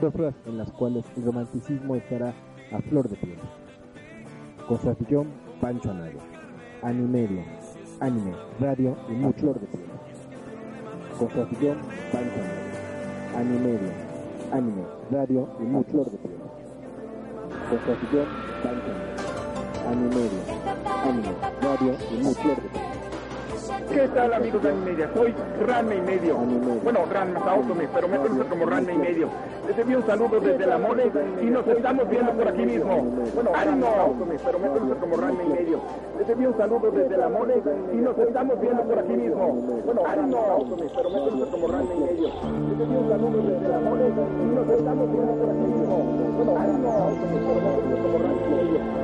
Dos 0.00 0.14
horas 0.14 0.34
en 0.46 0.58
las 0.58 0.70
cuales 0.72 1.04
el 1.16 1.24
romanticismo 1.24 1.94
estará 1.94 2.34
a 2.72 2.80
flor 2.80 3.08
de 3.08 3.16
piel. 3.16 3.38
Con 4.66 4.80
su 4.80 5.24
Pancho 5.60 5.90
Anaya. 5.90 6.20
Animedia, 6.82 7.44
anime, 8.00 8.32
radio 8.58 8.96
y 9.08 9.12
mucho 9.12 9.38
flor 9.40 9.60
de 9.60 9.66
piel. 9.66 9.84
Con 11.18 11.28
su 11.28 11.36
Pancho 11.36 12.40
Anaya. 12.40 12.70
Animedia, 13.36 14.09
anime, 14.52 14.84
radio 15.10 15.48
y 15.60 15.62
mucho 15.62 15.90
flor 15.90 16.10
de 16.10 16.18
piel. 16.18 16.40
Anime, 21.04 21.32
radio 21.62 21.96
y 22.10 22.22
mucho 22.22 22.89
¿Qué 23.92 24.08
tal 24.08 24.34
amigos 24.34 24.62
de 24.62 24.70
Animedia? 24.70 25.10
Soy 25.14 25.34
Ranma 25.66 25.94
y 25.94 26.00
medio. 26.00 26.36
Bueno, 26.82 27.00
Ranma 27.10 27.40
Saotome, 27.44 27.88
pero 27.94 28.08
me 28.08 28.16
conocen 28.18 28.48
como 28.48 28.66
Ranma 28.66 28.92
y 28.92 28.98
medio. 28.98 29.28
Les 29.68 29.78
envío 29.78 29.98
un 29.98 30.06
saludo 30.06 30.40
desde 30.40 30.66
la 30.66 30.78
mole 30.78 31.10
y 31.40 31.44
nos 31.46 31.66
estamos 31.66 32.08
viendo 32.08 32.32
por 32.32 32.48
aquí 32.48 32.62
mismo. 32.62 33.02
Bueno, 33.34 33.50
ánimo, 33.54 34.16
pero 34.44 34.58
me 34.58 34.68
conocen 34.68 34.98
como 34.98 35.16
Ranma 35.16 35.42
y 35.42 35.48
medio. 35.48 35.80
Les 36.18 36.28
envío 36.28 36.48
un 36.50 36.56
saludo 36.56 36.90
desde 36.90 37.16
la 37.16 37.28
mole 37.28 37.62
y 37.92 37.96
nos 37.96 38.18
estamos 38.18 38.60
viendo 38.60 38.82
por 38.82 38.98
aquí 38.98 39.12
mismo. 39.12 39.52
Bueno, 39.84 40.02
ánimo, 40.06 40.66
pero 40.96 41.10
me 41.10 41.18
conocen 41.18 41.50
como 41.50 41.68
Ranma 41.68 41.94
y 41.94 42.00
medio. 42.00 42.28
Les 42.28 42.80
envío 42.80 43.00
un 43.00 43.08
saludo 43.08 43.42
desde 43.42 43.68
la 43.68 43.78
mole 43.78 44.04
y 44.08 44.54
nos 44.54 44.68
estamos 44.68 45.12
viendo 45.12 45.32
por 45.34 45.50
aquí 45.50 45.66
mismo. 45.70 45.96
Bueno, 46.36 46.56
ánimo, 46.58 47.10
pero 47.20 47.30
me 47.30 47.62
conocen 47.62 48.02
como 48.02 48.18
Ranma 48.18 48.46
y 48.46 48.54
medio. 48.54 48.99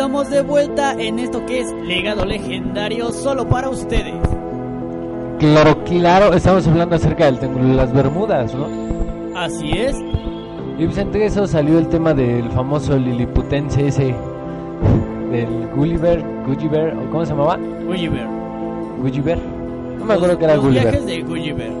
Estamos 0.00 0.30
de 0.30 0.40
vuelta 0.40 0.94
en 0.98 1.18
esto 1.18 1.44
que 1.44 1.60
es 1.60 1.70
legado 1.84 2.24
legendario 2.24 3.12
solo 3.12 3.46
para 3.46 3.68
ustedes. 3.68 4.14
Claro, 5.38 5.84
claro, 5.84 6.32
estamos 6.32 6.66
hablando 6.66 6.96
acerca 6.96 7.26
del 7.26 7.38
Triángulo 7.38 7.68
de 7.68 7.74
las 7.74 7.92
Bermudas, 7.92 8.54
¿no? 8.54 8.66
Así 9.38 9.72
es. 9.72 9.94
Y 10.78 10.86
pues 10.86 10.96
entre 10.96 11.26
eso 11.26 11.46
salió 11.46 11.78
el 11.78 11.86
tema 11.88 12.14
del 12.14 12.48
famoso 12.52 12.96
liliputense 12.96 13.88
ese, 13.88 14.14
del 15.30 15.68
Gulliver, 15.76 16.24
Gulliver, 16.46 16.96
¿o 16.96 17.10
¿cómo 17.10 17.26
se 17.26 17.32
llamaba? 17.32 17.58
Gulliver. 17.84 18.26
Gulliver. 19.02 19.38
No 19.98 20.04
me 20.06 20.14
acuerdo 20.14 20.28
Los- 20.32 20.38
que 20.38 20.44
era 20.46 20.54
los 20.54 20.64
Gulliver. 20.64 20.82
viajes 20.92 21.06
de 21.06 21.22
Gulliver. 21.24 21.72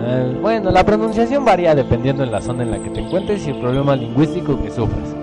Eh, 0.00 0.38
bueno, 0.42 0.72
la 0.72 0.82
pronunciación 0.84 1.44
varía 1.44 1.76
dependiendo 1.76 2.24
en 2.24 2.32
la 2.32 2.40
zona 2.40 2.64
en 2.64 2.72
la 2.72 2.78
que 2.80 2.90
te 2.90 2.98
encuentres 2.98 3.46
y 3.46 3.50
el 3.50 3.60
problema 3.60 3.94
lingüístico 3.94 4.60
que 4.60 4.72
sufras. 4.72 5.14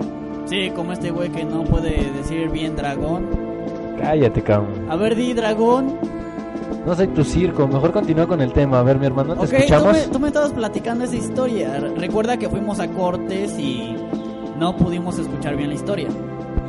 Sí, 0.46 0.70
como 0.70 0.92
este 0.92 1.10
güey 1.10 1.30
que 1.30 1.44
no 1.44 1.64
puede 1.64 2.10
decir 2.12 2.48
bien 2.50 2.76
dragón. 2.76 3.26
Cállate, 4.00 4.42
cabrón. 4.42 4.86
A 4.88 4.96
ver, 4.96 5.14
di 5.16 5.32
dragón. 5.32 5.96
No 6.86 6.94
soy 6.94 7.08
tu 7.08 7.24
circo, 7.24 7.66
mejor 7.66 7.90
continúa 7.92 8.26
con 8.28 8.40
el 8.40 8.52
tema. 8.52 8.78
A 8.78 8.82
ver, 8.84 8.98
mi 8.98 9.06
hermano, 9.06 9.34
¿te 9.34 9.40
Ok, 9.40 9.48
tú 9.48 9.56
escuchamos? 9.56 9.92
me, 9.92 10.00
tú 10.12 10.18
me 10.20 10.28
estabas 10.28 10.52
platicando 10.52 11.04
esa 11.04 11.16
historia. 11.16 11.80
Re- 11.80 11.94
Recuerda 11.96 12.36
que 12.36 12.48
fuimos 12.48 12.78
a 12.78 12.86
Cortes 12.88 13.58
y 13.58 13.96
no 14.58 14.76
pudimos 14.76 15.18
escuchar 15.18 15.56
bien 15.56 15.70
la 15.70 15.74
historia. 15.74 16.06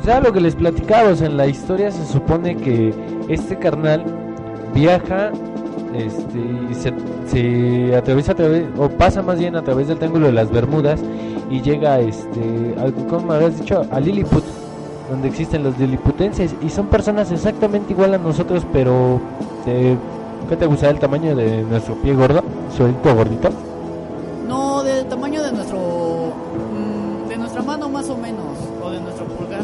O 0.00 0.04
sea, 0.04 0.20
lo 0.20 0.32
que 0.32 0.40
les 0.40 0.56
platicamos 0.56 1.20
en 1.22 1.36
la 1.36 1.46
historia 1.46 1.90
se 1.92 2.04
supone 2.06 2.56
que 2.56 2.92
este 3.28 3.58
carnal 3.58 4.04
viaja 4.74 5.30
este, 5.94 6.38
y 6.70 6.74
se, 6.74 6.92
se 7.26 7.96
atraviesa 7.96 8.32
a 8.32 8.34
través, 8.34 8.64
o 8.76 8.88
pasa 8.88 9.22
más 9.22 9.38
bien 9.38 9.56
a 9.56 9.62
través 9.62 9.88
del 9.88 9.98
Triángulo 9.98 10.26
de 10.26 10.32
las 10.32 10.50
Bermudas 10.50 11.00
y 11.50 11.60
llega, 11.62 12.00
este, 12.00 12.74
a, 12.78 12.90
¿cómo 13.08 13.28
me 13.28 13.34
habías 13.34 13.58
dicho? 13.58 13.86
A 13.90 14.00
Lilliput, 14.00 14.44
donde 15.10 15.28
existen 15.28 15.62
los 15.62 15.78
liliputenses 15.78 16.54
y 16.62 16.68
son 16.68 16.86
personas 16.86 17.32
exactamente 17.32 17.92
igual 17.92 18.14
a 18.14 18.18
nosotros, 18.18 18.64
pero 18.72 19.20
de, 19.64 19.96
¿qué 20.48 20.56
te 20.56 20.66
gusta 20.66 20.90
el 20.90 20.98
tamaño 20.98 21.34
de 21.34 21.62
nuestro 21.62 21.94
pie 21.96 22.14
gordo? 22.14 22.42
Suelto 22.76 23.14
gordito. 23.14 23.48
No, 24.46 24.82
del 24.82 25.06
tamaño 25.06 25.42
de 25.42 25.52
nuestro. 25.52 25.78
mm, 25.78 27.28
de 27.28 27.36
nuestra 27.38 27.62
mano 27.62 27.88
más 27.88 28.08
o 28.10 28.16
menos. 28.16 28.56
O 28.82 28.90
de 28.90 29.00
nuestro 29.00 29.24
pulgar. 29.26 29.62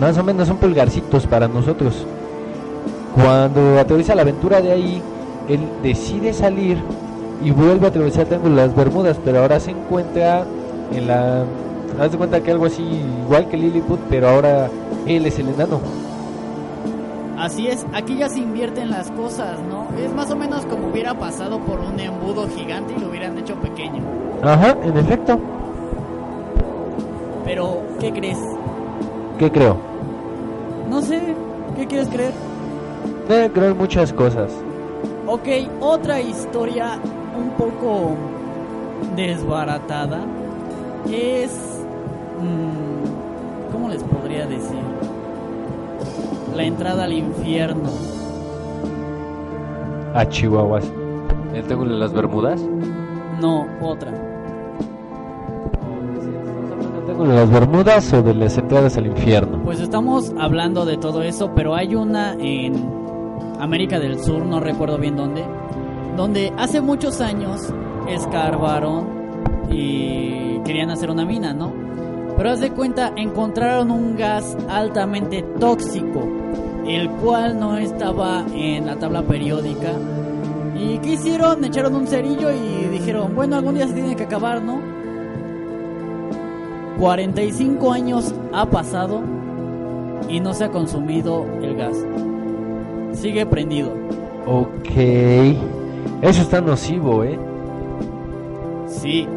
Más 0.00 0.16
o 0.18 0.24
menos 0.24 0.48
son 0.48 0.56
pulgarcitos 0.56 1.26
para 1.26 1.48
nosotros. 1.48 2.06
Cuando 3.14 3.78
atraviesa 3.78 4.14
la 4.14 4.22
aventura 4.22 4.60
de 4.60 4.72
ahí, 4.72 5.02
él 5.48 5.60
decide 5.82 6.32
salir 6.32 6.78
y 7.42 7.50
vuelve 7.50 7.86
a 7.86 7.88
atravesar 7.88 8.22
el 8.22 8.28
Triángulo 8.28 8.56
de 8.56 8.66
las 8.66 8.76
Bermudas, 8.76 9.18
pero 9.24 9.40
ahora 9.40 9.58
se 9.58 9.72
encuentra 9.72 10.44
en 10.92 11.06
la... 11.06 11.44
Haz 12.00 12.12
de 12.12 12.18
cuenta 12.18 12.40
que 12.40 12.52
algo 12.52 12.66
así 12.66 12.82
igual 13.24 13.48
que 13.48 13.56
Lilliput, 13.56 13.98
pero 14.08 14.28
ahora 14.28 14.70
él 15.06 15.26
es 15.26 15.38
el 15.38 15.48
enano. 15.48 15.80
Así 17.36 17.66
es, 17.66 17.86
aquí 17.94 18.18
ya 18.18 18.28
se 18.28 18.38
invierten 18.38 18.90
las 18.90 19.10
cosas, 19.12 19.58
¿no? 19.62 19.88
Es 19.98 20.12
más 20.12 20.30
o 20.30 20.36
menos 20.36 20.66
como 20.66 20.88
hubiera 20.88 21.14
pasado 21.14 21.58
por 21.60 21.80
un 21.80 21.98
embudo 21.98 22.46
gigante 22.48 22.94
y 22.96 23.00
lo 23.00 23.08
hubieran 23.08 23.36
hecho 23.38 23.54
pequeño. 23.56 24.02
Ajá, 24.42 24.76
en 24.82 24.96
efecto. 24.96 25.40
Pero, 27.44 27.82
¿qué 27.98 28.12
crees? 28.12 28.38
¿Qué 29.38 29.50
creo? 29.50 29.78
No 30.88 31.00
sé, 31.00 31.34
¿qué 31.76 31.86
quieres 31.86 32.08
creer? 32.08 32.32
Creo 33.30 33.70
en 33.70 33.78
muchas 33.78 34.12
cosas. 34.12 34.50
Ok, 35.28 35.46
otra 35.78 36.20
historia 36.20 36.98
un 37.38 37.50
poco 37.50 38.16
desbaratada 39.14 40.18
es... 41.08 41.84
mm, 42.40 43.70
¿Cómo 43.72 43.88
les 43.88 44.02
podría 44.02 44.46
decir? 44.46 44.80
La 46.56 46.64
entrada 46.64 47.04
al 47.04 47.12
infierno. 47.12 47.88
A 50.12 50.28
Chihuahuas. 50.28 50.90
¿El 51.54 51.62
Triángulo 51.62 51.92
de 51.92 51.98
las 52.00 52.12
Bermudas? 52.12 52.60
No, 53.40 53.68
otra. 53.80 54.10
¿El 56.98 57.04
Triángulo 57.04 57.30
de 57.30 57.36
las 57.36 57.50
Bermudas 57.50 58.12
o 58.12 58.22
de 58.24 58.34
las 58.34 58.58
entradas 58.58 58.96
al 58.96 59.06
infierno? 59.06 59.60
Pues 59.62 59.78
estamos 59.78 60.34
hablando 60.36 60.84
de 60.84 60.96
todo 60.96 61.22
eso, 61.22 61.52
pero 61.54 61.76
hay 61.76 61.94
una 61.94 62.32
en 62.32 62.99
América 63.60 63.98
del 63.98 64.18
Sur, 64.18 64.44
no 64.44 64.60
recuerdo 64.60 64.98
bien 64.98 65.16
dónde, 65.16 65.44
donde 66.16 66.52
hace 66.56 66.80
muchos 66.80 67.20
años 67.20 67.72
escarbaron 68.08 69.06
y 69.70 70.58
querían 70.64 70.90
hacer 70.90 71.10
una 71.10 71.24
mina, 71.24 71.52
¿no? 71.52 71.72
Pero 72.36 72.50
haz 72.50 72.60
de 72.60 72.70
cuenta, 72.70 73.12
encontraron 73.16 73.90
un 73.90 74.16
gas 74.16 74.56
altamente 74.68 75.42
tóxico, 75.58 76.26
el 76.86 77.10
cual 77.10 77.60
no 77.60 77.76
estaba 77.76 78.44
en 78.54 78.86
la 78.86 78.96
tabla 78.96 79.22
periódica. 79.22 79.92
¿Y 80.74 80.98
qué 80.98 81.10
hicieron? 81.10 81.62
Echaron 81.64 81.94
un 81.94 82.06
cerillo 82.06 82.50
y 82.50 82.88
dijeron, 82.88 83.34
bueno, 83.34 83.56
algún 83.56 83.74
día 83.74 83.86
se 83.86 83.94
tiene 83.94 84.16
que 84.16 84.24
acabar, 84.24 84.62
¿no? 84.62 84.80
45 86.98 87.92
años 87.92 88.34
ha 88.52 88.66
pasado 88.66 89.22
y 90.28 90.40
no 90.40 90.54
se 90.54 90.64
ha 90.64 90.70
consumido 90.70 91.46
el 91.62 91.76
gas. 91.76 91.96
Sigue 93.20 93.44
prendido. 93.44 93.92
Ok. 94.46 94.96
Eso 96.22 96.42
está 96.42 96.62
nocivo, 96.62 97.22
¿eh? 97.22 97.38
Sí. 98.88 99.28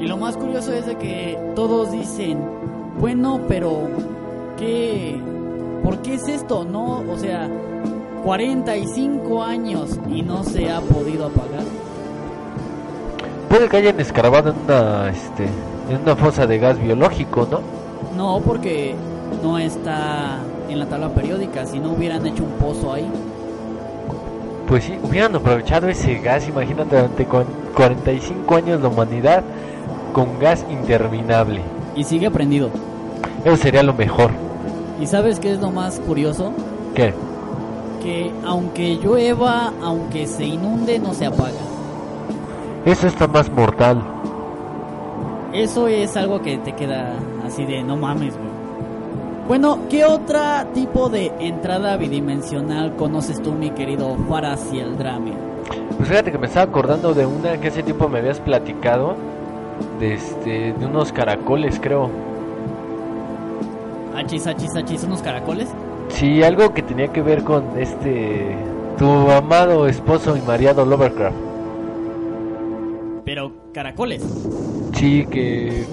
Y 0.00 0.06
lo 0.06 0.16
más 0.16 0.36
curioso 0.36 0.72
es 0.72 0.86
de 0.86 0.96
que 0.96 1.38
todos 1.54 1.92
dicen, 1.92 2.38
bueno, 2.98 3.40
pero 3.46 3.88
¿qué? 4.58 5.16
¿Por 5.84 5.98
qué 6.02 6.14
es 6.14 6.26
esto? 6.26 6.64
No, 6.64 7.04
o 7.08 7.16
sea, 7.16 7.48
45 8.24 9.42
años 9.42 9.98
y 10.08 10.22
no 10.22 10.42
se 10.42 10.70
ha 10.70 10.80
podido 10.80 11.26
apagar. 11.26 11.64
Puede 13.48 13.68
que 13.68 13.76
hayan 13.76 14.00
escarbado 14.00 14.50
en 14.50 14.56
una, 14.64 15.10
este, 15.10 15.44
en 15.88 16.02
una 16.02 16.16
fosa 16.16 16.46
de 16.46 16.58
gas 16.58 16.80
biológico, 16.80 17.46
¿no? 17.50 17.60
No, 18.16 18.40
porque 18.40 18.94
no 19.42 19.58
está 19.58 20.38
en 20.72 20.78
la 20.78 20.86
tabla 20.86 21.08
periódica, 21.10 21.66
si 21.66 21.78
no 21.78 21.92
hubieran 21.92 22.26
hecho 22.26 22.42
un 22.44 22.50
pozo 22.52 22.92
ahí. 22.92 23.06
Pues 24.68 24.84
sí, 24.84 24.94
hubieran 25.02 25.34
aprovechado 25.34 25.88
ese 25.88 26.14
gas, 26.20 26.46
imagínate, 26.48 26.94
durante 26.96 27.24
cu- 27.26 27.44
45 27.76 28.54
años 28.56 28.80
la 28.80 28.88
humanidad 28.88 29.42
con 30.12 30.38
gas 30.38 30.64
interminable. 30.70 31.60
Y 31.96 32.04
sigue 32.04 32.30
prendido. 32.30 32.70
Eso 33.44 33.56
sería 33.56 33.82
lo 33.82 33.94
mejor. 33.94 34.30
¿Y 35.00 35.06
sabes 35.06 35.40
qué 35.40 35.52
es 35.52 35.60
lo 35.60 35.70
más 35.70 35.98
curioso? 36.00 36.52
¿Qué? 36.94 37.12
Que 38.02 38.30
aunque 38.46 38.96
llueva, 38.96 39.72
aunque 39.82 40.26
se 40.26 40.44
inunde, 40.44 40.98
no 40.98 41.14
se 41.14 41.26
apaga. 41.26 41.50
Eso 42.84 43.06
está 43.08 43.26
más 43.26 43.50
mortal. 43.50 44.02
Eso 45.52 45.88
es 45.88 46.16
algo 46.16 46.40
que 46.42 46.58
te 46.58 46.72
queda 46.74 47.12
así 47.44 47.64
de 47.64 47.82
no 47.82 47.96
mames, 47.96 48.36
güey. 48.36 48.49
Bueno, 49.50 49.88
¿qué 49.90 50.04
otro 50.04 50.38
tipo 50.74 51.08
de 51.08 51.32
entrada 51.40 51.96
bidimensional 51.96 52.94
conoces 52.94 53.42
tú, 53.42 53.50
mi 53.50 53.70
querido 53.70 54.16
Farasiel 54.28 54.96
Drame? 54.96 55.32
Pues 55.96 56.08
fíjate 56.08 56.30
que 56.30 56.38
me 56.38 56.46
estaba 56.46 56.66
acordando 56.66 57.14
de 57.14 57.26
una 57.26 57.60
que 57.60 57.66
hace 57.66 57.82
tiempo 57.82 58.08
me 58.08 58.20
habías 58.20 58.38
platicado, 58.38 59.16
de 59.98 60.14
este, 60.14 60.72
de 60.72 60.86
unos 60.86 61.12
caracoles, 61.12 61.80
creo. 61.80 62.08
Achis, 64.14 64.46
achis, 64.46 64.70
achis, 64.76 65.02
unos 65.02 65.20
caracoles. 65.20 65.66
Sí, 66.10 66.44
algo 66.44 66.72
que 66.72 66.82
tenía 66.82 67.08
que 67.08 67.20
ver 67.20 67.42
con 67.42 67.76
este, 67.76 68.54
tu 68.98 69.32
amado 69.32 69.88
esposo 69.88 70.36
y 70.36 70.42
mariado 70.42 70.86
Lovecraft. 70.86 71.36
Pero 73.24 73.50
caracoles. 73.74 74.22
Sí, 74.94 75.26
que 75.28 75.84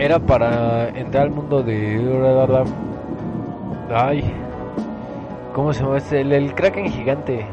era 0.00 0.18
para 0.18 0.88
entrar 0.88 1.24
al 1.24 1.30
mundo 1.30 1.62
de... 1.62 2.66
Ay, 3.94 4.24
¿cómo 5.54 5.74
se 5.74 5.82
llama 5.82 5.98
este? 5.98 6.22
El, 6.22 6.54
Kraken 6.54 6.90
gigante. 6.90 7.46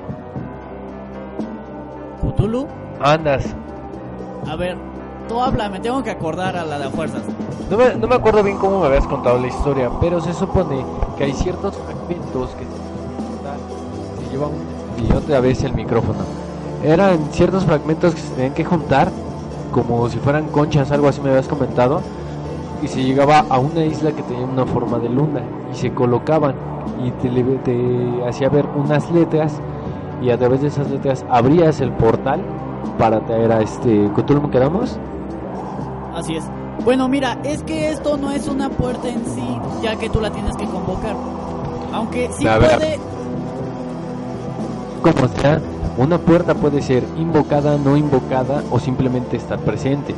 ¿Cthulhu? 2.22 2.68
Andas. 3.02 3.54
A 4.48 4.56
ver, 4.56 4.78
tú 5.28 5.42
habla, 5.42 5.68
me 5.68 5.82
tengo 5.82 6.02
que 6.04 6.12
acordar 6.12 6.56
a 6.56 6.64
la 6.64 6.80
de 6.80 6.90
fuerzas. 6.90 7.24
No 7.70 7.78
me, 7.78 7.96
no 7.96 8.08
me 8.08 8.16
acuerdo 8.16 8.42
bien 8.44 8.58
cómo 8.58 8.80
me 8.80 8.88
habías 8.88 9.06
contado 9.08 9.38
la 9.38 9.48
historia, 9.48 9.90
pero 10.00 10.22
se 10.22 10.34
supone 10.34 10.86
que 11.18 11.26
hay 11.26 11.34
ciertos 11.34 11.78
fragmentos 11.78 12.52
que 12.52 12.64
se, 12.64 14.24
se 14.24 14.32
llevan 14.32 14.52
y 14.98 15.12
otra 15.12 15.42
vez 15.42 15.64
el 15.64 15.74
micrófono. 15.74 16.20
Eran 16.82 17.28
ciertos 17.32 17.66
fragmentos 17.66 18.16
que 18.16 18.22
se 18.22 18.30
tenían 18.36 18.54
que 18.54 18.64
juntar 18.64 19.12
como 19.74 20.10
si 20.10 20.18
fueran 20.20 20.48
conchas, 20.48 20.92
algo 20.92 21.10
así 21.10 21.20
me 21.20 21.30
habías 21.30 21.48
comentado, 21.48 22.02
y 22.82 22.88
se 22.88 23.04
llegaba 23.04 23.46
a 23.50 23.60
una 23.60 23.84
isla 23.86 24.12
que 24.12 24.22
tenía 24.24 24.46
una 24.46 24.66
forma 24.66 25.00
de 25.00 25.10
luna 25.10 25.42
y 25.72 25.76
se 25.76 25.92
colocaban 25.94 26.56
y 27.04 27.12
te, 27.12 27.30
te 27.30 28.28
hacía 28.28 28.50
ver 28.50 28.66
unas 28.76 29.10
letras 29.12 29.60
y 30.22 30.30
a 30.30 30.38
través 30.38 30.62
de 30.62 30.68
esas 30.68 30.90
letras 30.90 31.26
abrías 31.30 31.80
el 31.82 31.92
portal 31.92 32.42
para 32.98 33.20
traer 33.22 33.52
a 33.52 33.62
este 33.62 34.10
Cthulhu 34.16 34.42
¿me 34.42 34.50
quedamos? 34.50 34.98
Así 36.14 36.36
es. 36.36 36.46
Bueno, 36.84 37.08
mira, 37.08 37.38
es 37.44 37.64
que 37.64 37.90
esto 37.92 38.18
no 38.18 38.32
es 38.32 38.48
una 38.48 38.70
puerta 38.70 39.08
en 39.10 39.24
sí, 39.26 39.60
ya 39.82 39.96
que 39.98 40.10
tú 40.10 40.22
la 40.22 40.32
tienes 40.32 40.56
que 40.56 40.66
convocar. 40.66 41.16
Aunque 41.94 42.30
sí 42.38 42.48
A 42.48 42.58
ver. 42.58 42.78
puede... 42.78 43.00
como 45.02 45.28
sea, 45.28 45.62
una 45.98 46.18
puerta 46.18 46.54
puede 46.56 46.82
ser 46.82 47.04
invocada, 47.18 47.78
no 47.78 47.98
invocada 47.98 48.64
o 48.72 48.80
simplemente 48.80 49.38
estar 49.38 49.60
presente. 49.60 50.16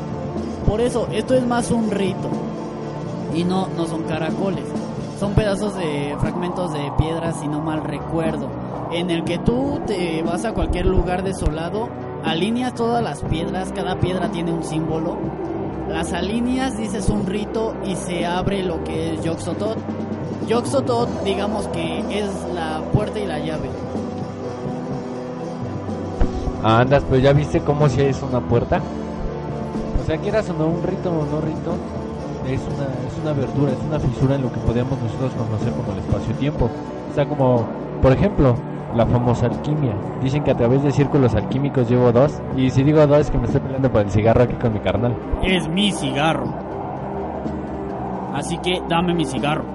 Por 0.68 0.82
eso, 0.82 1.08
esto 1.12 1.34
es 1.34 1.46
más 1.46 1.72
un 1.72 1.90
rito. 1.90 2.30
Y 3.34 3.44
no, 3.44 3.68
no 3.76 3.86
son 3.86 4.04
caracoles. 4.04 4.66
Son 5.20 5.34
pedazos 5.34 5.76
de 5.76 6.16
fragmentos 6.20 6.72
de 6.74 6.92
piedra, 6.98 7.34
si 7.34 7.48
no 7.48 7.60
mal 7.62 7.84
recuerdo. 7.84 8.48
En 8.92 9.10
el 9.10 9.24
que 9.24 9.38
tú 9.38 9.82
te 9.86 10.24
vas 10.24 10.46
a 10.46 10.54
cualquier 10.54 10.86
lugar 10.86 11.24
desolado, 11.24 11.90
alineas 12.24 12.74
todas 12.74 13.04
las 13.04 13.22
piedras, 13.24 13.72
cada 13.74 14.00
piedra 14.00 14.30
tiene 14.32 14.52
un 14.52 14.64
símbolo. 14.64 15.18
Las 15.90 16.14
alineas, 16.14 16.78
dices 16.78 17.10
un 17.10 17.26
rito 17.26 17.76
y 17.84 17.96
se 17.96 18.26
abre 18.26 18.64
lo 18.64 18.84
que 18.84 19.14
es 19.14 19.24
Yoxotot. 19.24 19.78
Yoxotot, 20.48 21.24
digamos 21.24 21.68
que 21.68 22.00
es 22.18 22.30
la 22.54 22.82
puerta 22.94 23.20
y 23.20 23.26
la 23.26 23.40
llave. 23.40 23.70
Andas, 26.64 27.04
pero 27.10 27.22
ya 27.22 27.34
viste 27.34 27.62
cómo 27.62 27.90
si 27.90 28.02
es 28.02 28.22
una 28.22 28.40
puerta. 28.40 28.82
O 30.02 30.06
sea, 30.06 30.18
quieras 30.18 30.50
o 30.50 30.54
no, 30.54 30.68
un 30.68 30.84
rito 30.84 31.10
o 31.12 31.26
no 31.26 31.42
rito, 31.42 31.76
es 32.54 32.62
una, 32.62 32.86
es 33.08 33.18
una 33.22 33.32
abertura, 33.32 33.72
es 33.72 33.80
una 33.88 34.00
fisura 34.00 34.36
en 34.36 34.44
lo 34.44 34.52
que 34.52 34.60
podemos 34.60 35.00
nosotros 35.00 35.32
conocer 35.34 35.74
como 35.74 35.94
el 35.94 36.00
espacio-tiempo. 36.00 36.70
O 37.12 37.16
sea, 37.16 37.28
como, 37.28 37.66
por 38.02 38.12
ejemplo, 38.12 38.56
la 38.96 39.06
famosa 39.06 39.48
alquimia. 39.48 39.94
Dicen 40.22 40.44
que 40.44 40.52
a 40.52 40.58
través 40.58 40.84
de 40.84 40.92
círculos 40.92 41.36
alquímicos 41.36 41.90
llevo 41.90 42.12
dos, 42.12 42.34
y 42.56 42.70
si 42.70 42.84
digo 42.84 43.06
dos 43.06 43.20
es 43.20 43.32
que 43.32 43.38
me 43.38 43.46
estoy 43.46 43.62
peleando 43.62 43.92
por 43.92 44.02
el 44.02 44.12
cigarro 44.12 44.44
aquí 44.44 44.56
con 44.56 44.74
mi 44.74 44.80
carnal. 44.80 45.16
Es 45.44 45.68
mi 45.68 45.92
cigarro. 45.92 46.54
Así 48.34 48.58
que 48.60 48.82
dame 48.88 49.14
mi 49.14 49.26
cigarro. 49.26 49.66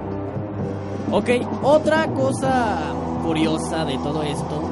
Ok, 1.11 1.31
otra 1.63 2.07
cosa 2.09 2.79
curiosa 3.25 3.85
de 3.85 3.97
todo 3.99 4.23
esto 4.23 4.63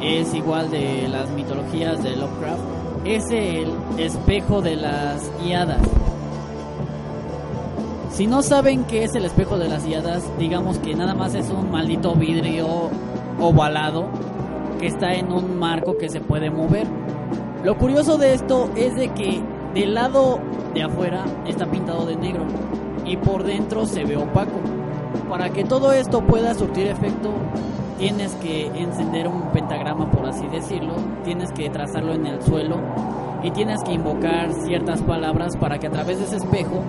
es 0.00 0.34
igual 0.34 0.70
de 0.70 1.08
las 1.08 1.30
mitologías 1.30 2.02
de 2.02 2.16
Lovecraft. 2.16 2.60
Es 3.04 3.30
el 3.30 3.72
espejo 3.98 4.62
de 4.62 4.76
las 4.76 5.30
hiadas. 5.42 5.80
Si 8.14 8.28
no 8.28 8.42
saben 8.42 8.84
qué 8.84 9.02
es 9.02 9.16
el 9.16 9.24
espejo 9.24 9.58
de 9.58 9.68
las 9.68 9.84
hiadas, 9.84 10.22
digamos 10.38 10.78
que 10.78 10.94
nada 10.94 11.14
más 11.14 11.34
es 11.34 11.50
un 11.50 11.72
maldito 11.72 12.14
vidrio 12.14 12.88
ovalado 13.40 14.06
que 14.78 14.86
está 14.86 15.14
en 15.14 15.32
un 15.32 15.58
marco 15.58 15.98
que 15.98 16.08
se 16.08 16.20
puede 16.20 16.48
mover. 16.48 16.86
Lo 17.64 17.76
curioso 17.76 18.16
de 18.16 18.34
esto 18.34 18.70
es 18.76 18.94
de 18.94 19.08
que 19.08 19.42
del 19.74 19.94
lado 19.94 20.38
de 20.74 20.84
afuera 20.84 21.24
está 21.44 21.66
pintado 21.66 22.06
de 22.06 22.14
negro 22.14 22.44
y 23.04 23.16
por 23.16 23.42
dentro 23.42 23.84
se 23.84 24.04
ve 24.04 24.16
opaco. 24.16 24.60
Para 25.28 25.50
que 25.50 25.64
todo 25.64 25.92
esto 25.92 26.24
pueda 26.24 26.54
surtir 26.54 26.86
efecto, 26.86 27.32
tienes 27.98 28.32
que 28.36 28.66
encender 28.66 29.26
un 29.26 29.50
pentagrama, 29.50 30.08
por 30.12 30.26
así 30.26 30.46
decirlo, 30.46 30.94
tienes 31.24 31.50
que 31.50 31.68
trazarlo 31.68 32.12
en 32.12 32.26
el 32.26 32.40
suelo 32.42 32.76
y 33.42 33.50
tienes 33.50 33.82
que 33.82 33.92
invocar 33.92 34.52
ciertas 34.52 35.02
palabras 35.02 35.56
para 35.56 35.80
que 35.80 35.88
a 35.88 35.90
través 35.90 36.18
de 36.18 36.26
ese 36.26 36.36
espejo 36.36 36.84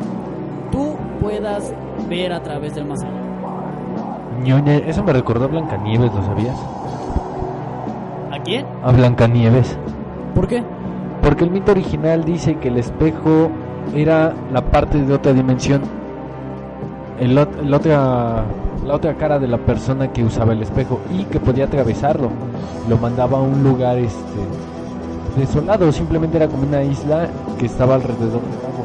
tú 0.76 0.98
puedas 1.22 1.74
ver 2.10 2.34
a 2.34 2.44
través 2.44 2.76
del 2.76 2.86
más 2.86 3.02
allá. 3.02 3.14
Ñoñe, 4.44 4.84
eso 4.90 5.04
me 5.04 5.14
recordó 5.14 5.46
a 5.46 5.48
Blancanieves, 5.48 6.14
¿lo 6.14 6.22
sabías? 6.24 6.58
¿A 8.32 8.40
quién? 8.44 8.66
A 8.84 8.92
Blancanieves. 8.92 9.78
¿Por 10.36 10.48
qué? 10.48 10.64
Porque 11.22 11.46
el 11.46 11.52
mito 11.52 11.72
original 11.72 12.26
dice 12.26 12.58
que 12.58 12.68
el 12.68 12.78
espejo 12.78 13.50
era 13.96 14.34
la 14.52 14.62
parte 14.62 15.02
de 15.02 15.14
otra 15.14 15.32
dimensión. 15.32 15.82
El 17.22 17.38
otra, 17.38 18.44
la 18.86 18.94
otra 18.94 19.14
cara 19.16 19.40
de 19.40 19.48
la 19.48 19.58
persona 19.58 20.12
que 20.12 20.26
usaba 20.26 20.52
el 20.52 20.62
espejo 20.62 21.00
y 21.10 21.24
que 21.24 21.40
podía 21.40 21.66
atravesarlo. 21.66 22.30
Lo 22.90 22.98
mandaba 22.98 23.38
a 23.38 23.42
un 23.42 23.64
lugar 23.64 23.98
este 23.98 24.20
desolado, 25.38 25.90
simplemente 25.94 26.36
era 26.36 26.50
como 26.50 26.64
una 26.64 26.84
isla 26.84 27.30
que 27.58 27.66
estaba 27.66 27.96
alrededor 27.96 28.42
del 28.42 28.66
agua. 28.66 28.85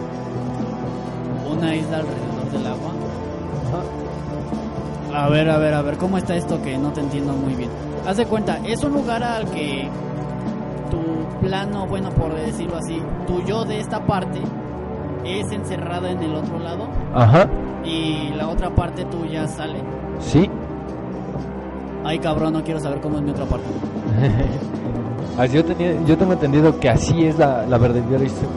Una 1.60 1.74
isla 1.76 1.96
alrededor 1.98 2.50
del 2.52 2.66
agua. 2.66 2.90
A 5.14 5.28
ver, 5.28 5.50
a 5.50 5.58
ver, 5.58 5.74
a 5.74 5.82
ver, 5.82 5.96
¿cómo 5.98 6.18
está 6.18 6.34
esto 6.36 6.62
que 6.62 6.78
no 6.78 6.92
te 6.92 7.00
entiendo 7.00 7.32
muy 7.34 7.54
bien? 7.54 7.68
Haz 8.06 8.16
de 8.16 8.26
cuenta, 8.26 8.58
es 8.64 8.82
un 8.84 8.92
lugar 8.92 9.22
al 9.22 9.44
que 9.50 9.88
tu 10.90 11.46
plano, 11.46 11.86
bueno, 11.86 12.10
por 12.10 12.34
decirlo 12.34 12.76
así, 12.76 13.02
tu 13.26 13.42
yo 13.42 13.64
de 13.64 13.80
esta 13.80 14.06
parte 14.06 14.40
es 15.24 15.50
encerrada 15.52 16.10
en 16.10 16.22
el 16.22 16.34
otro 16.34 16.58
lado 16.58 16.88
Ajá, 17.14 17.46
y 17.84 18.30
la 18.36 18.48
otra 18.48 18.70
parte 18.74 19.04
tuya 19.04 19.46
sale. 19.46 19.82
sí. 20.20 20.48
Ay, 22.02 22.18
cabrón, 22.18 22.54
no 22.54 22.64
quiero 22.64 22.80
saber 22.80 22.98
cómo 23.02 23.18
es 23.18 23.22
mi 23.22 23.30
otra 23.30 23.44
parte. 23.44 23.66
Así 25.38 25.54
yo, 25.56 25.64
tenía, 25.64 26.02
yo 26.06 26.16
tengo 26.16 26.32
entendido 26.32 26.80
que 26.80 26.88
así 26.88 27.24
es 27.26 27.38
la, 27.38 27.66
la 27.66 27.76
verdadera 27.76 28.24
historia. 28.24 28.48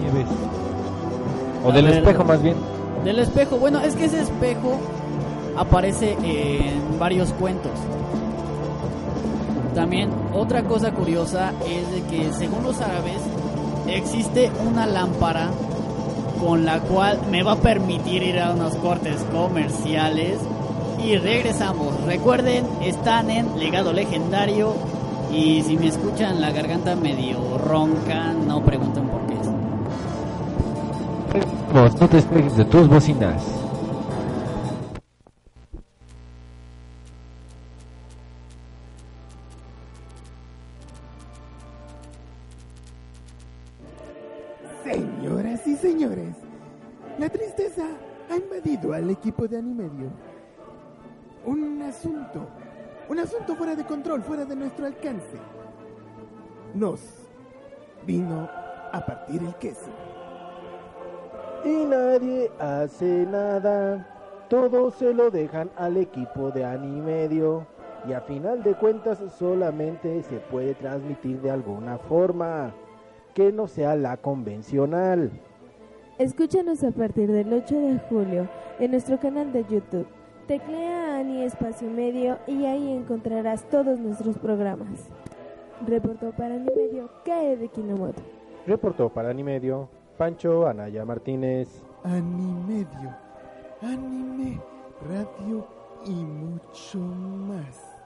Nieves. 0.00 0.26
O 1.66 1.72
del 1.72 1.86
ver. 1.86 1.98
espejo 1.98 2.24
más 2.24 2.42
bien. 2.42 2.56
Del 3.04 3.18
espejo, 3.18 3.56
bueno, 3.56 3.80
es 3.80 3.94
que 3.94 4.04
ese 4.04 4.22
espejo 4.22 4.78
aparece 5.56 6.16
en 6.22 6.98
varios 6.98 7.32
cuentos. 7.32 7.72
También 9.74 10.10
otra 10.32 10.62
cosa 10.62 10.92
curiosa 10.92 11.52
es 11.68 11.90
de 11.92 12.02
que 12.02 12.32
según 12.32 12.62
los 12.62 12.80
árabes, 12.80 13.20
existe 13.88 14.50
una 14.66 14.86
lámpara 14.86 15.50
con 16.40 16.64
la 16.64 16.80
cual 16.80 17.20
me 17.30 17.42
va 17.42 17.52
a 17.52 17.56
permitir 17.56 18.22
ir 18.22 18.40
a 18.40 18.52
unos 18.52 18.74
cortes 18.76 19.16
comerciales 19.32 20.38
y 21.02 21.16
regresamos. 21.16 22.00
Recuerden, 22.04 22.64
están 22.82 23.30
en 23.30 23.58
Legado 23.58 23.92
Legendario 23.92 24.74
y 25.32 25.62
si 25.62 25.76
me 25.76 25.88
escuchan 25.88 26.40
la 26.40 26.52
garganta 26.52 26.94
medio 26.96 27.58
ronca, 27.58 28.32
no 28.32 28.62
pregunten 28.64 29.06
por 29.08 29.15
Vamos, 31.72 32.00
no 32.00 32.08
te 32.08 32.16
despegues 32.16 32.56
de 32.56 32.64
tus 32.64 32.88
bocinas. 32.88 33.42
Señoras 44.84 45.66
y 45.66 45.76
señores, 45.76 46.34
la 47.18 47.28
tristeza 47.28 47.86
ha 48.30 48.36
invadido 48.36 48.92
al 48.92 49.10
equipo 49.10 49.46
de 49.46 49.58
Animedio. 49.58 50.10
Un 51.44 51.82
asunto, 51.82 52.46
un 53.08 53.18
asunto 53.18 53.54
fuera 53.56 53.74
de 53.74 53.84
control, 53.84 54.22
fuera 54.22 54.44
de 54.44 54.56
nuestro 54.56 54.86
alcance. 54.86 55.38
Nos 56.74 57.00
vino 58.06 58.48
a 58.92 59.04
partir 59.04 59.42
el 59.42 59.54
queso. 59.56 59.90
Y 61.66 61.84
nadie 61.84 62.48
hace 62.60 63.26
nada. 63.26 64.06
Todo 64.48 64.92
se 64.92 65.12
lo 65.12 65.32
dejan 65.32 65.68
al 65.76 65.96
equipo 65.96 66.52
de 66.52 66.64
Animedio. 66.64 67.66
Y 68.08 68.12
a 68.12 68.20
final 68.20 68.62
de 68.62 68.74
cuentas 68.74 69.18
solamente 69.36 70.22
se 70.22 70.36
puede 70.36 70.74
transmitir 70.74 71.40
de 71.40 71.50
alguna 71.50 71.98
forma 71.98 72.72
que 73.34 73.50
no 73.50 73.66
sea 73.66 73.96
la 73.96 74.16
convencional. 74.16 75.32
Escúchanos 76.18 76.84
a 76.84 76.92
partir 76.92 77.32
del 77.32 77.52
8 77.52 77.74
de 77.74 77.98
julio 78.08 78.48
en 78.78 78.92
nuestro 78.92 79.18
canal 79.18 79.52
de 79.52 79.64
YouTube. 79.64 80.06
Teclea 80.46 81.18
Ani 81.18 81.42
Espacio 81.42 81.90
Medio 81.90 82.38
y 82.46 82.64
ahí 82.64 82.92
encontrarás 82.92 83.68
todos 83.68 83.98
nuestros 83.98 84.38
programas. 84.38 85.10
Reportó 85.84 86.30
para 86.30 86.54
Animedio, 86.54 87.10
Kae 87.24 87.56
de 87.56 87.66
Kinomoto. 87.66 88.22
Reportó 88.68 89.08
para 89.08 89.30
Animedio 89.30 89.88
Pancho 90.16 90.66
Anaya 90.66 91.04
Martínez. 91.04 91.68
Animedio, 92.04 93.14
anime, 93.82 94.60
radio 95.08 95.66
y 96.06 96.10
mucho 96.10 96.98
más. 96.98 97.96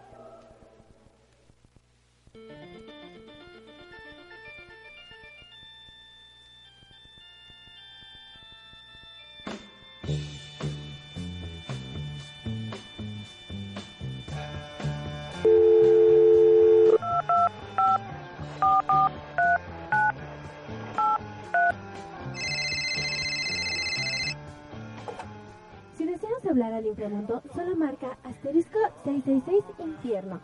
Deseas 26.40 26.52
hablar 26.52 26.72
al 26.72 26.86
inframundo, 26.86 27.42
solo 27.54 27.76
marca 27.76 28.16
asterisco 28.24 28.78
666 29.04 29.62
infierno. 29.86 30.40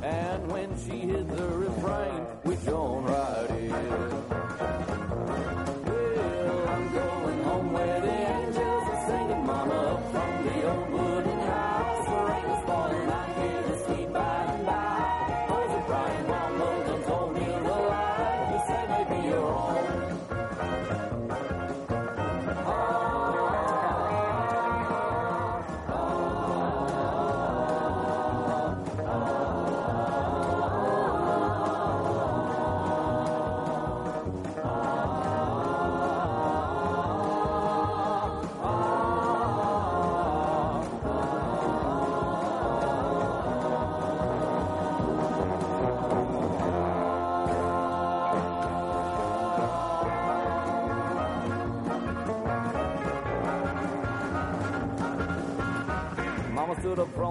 And 0.03 0.53
when 0.53 0.69
she 0.85 0.99
hit 1.13 1.29
the 1.37 1.49
refrain, 1.49 2.27
we 2.45 2.57
joined 2.57 3.07
right 3.09 3.51
in. 3.51 3.71
Well, 5.87 6.69
I'm 6.69 6.93
going 6.93 7.43
home 7.45 7.73
where 7.73 8.01
the 8.01 8.13
angels 8.37 8.85
are 8.93 9.07
singing, 9.07 9.47
Mama, 9.47 10.03
from 10.13 10.45
the 10.45 10.57
old 10.71 10.92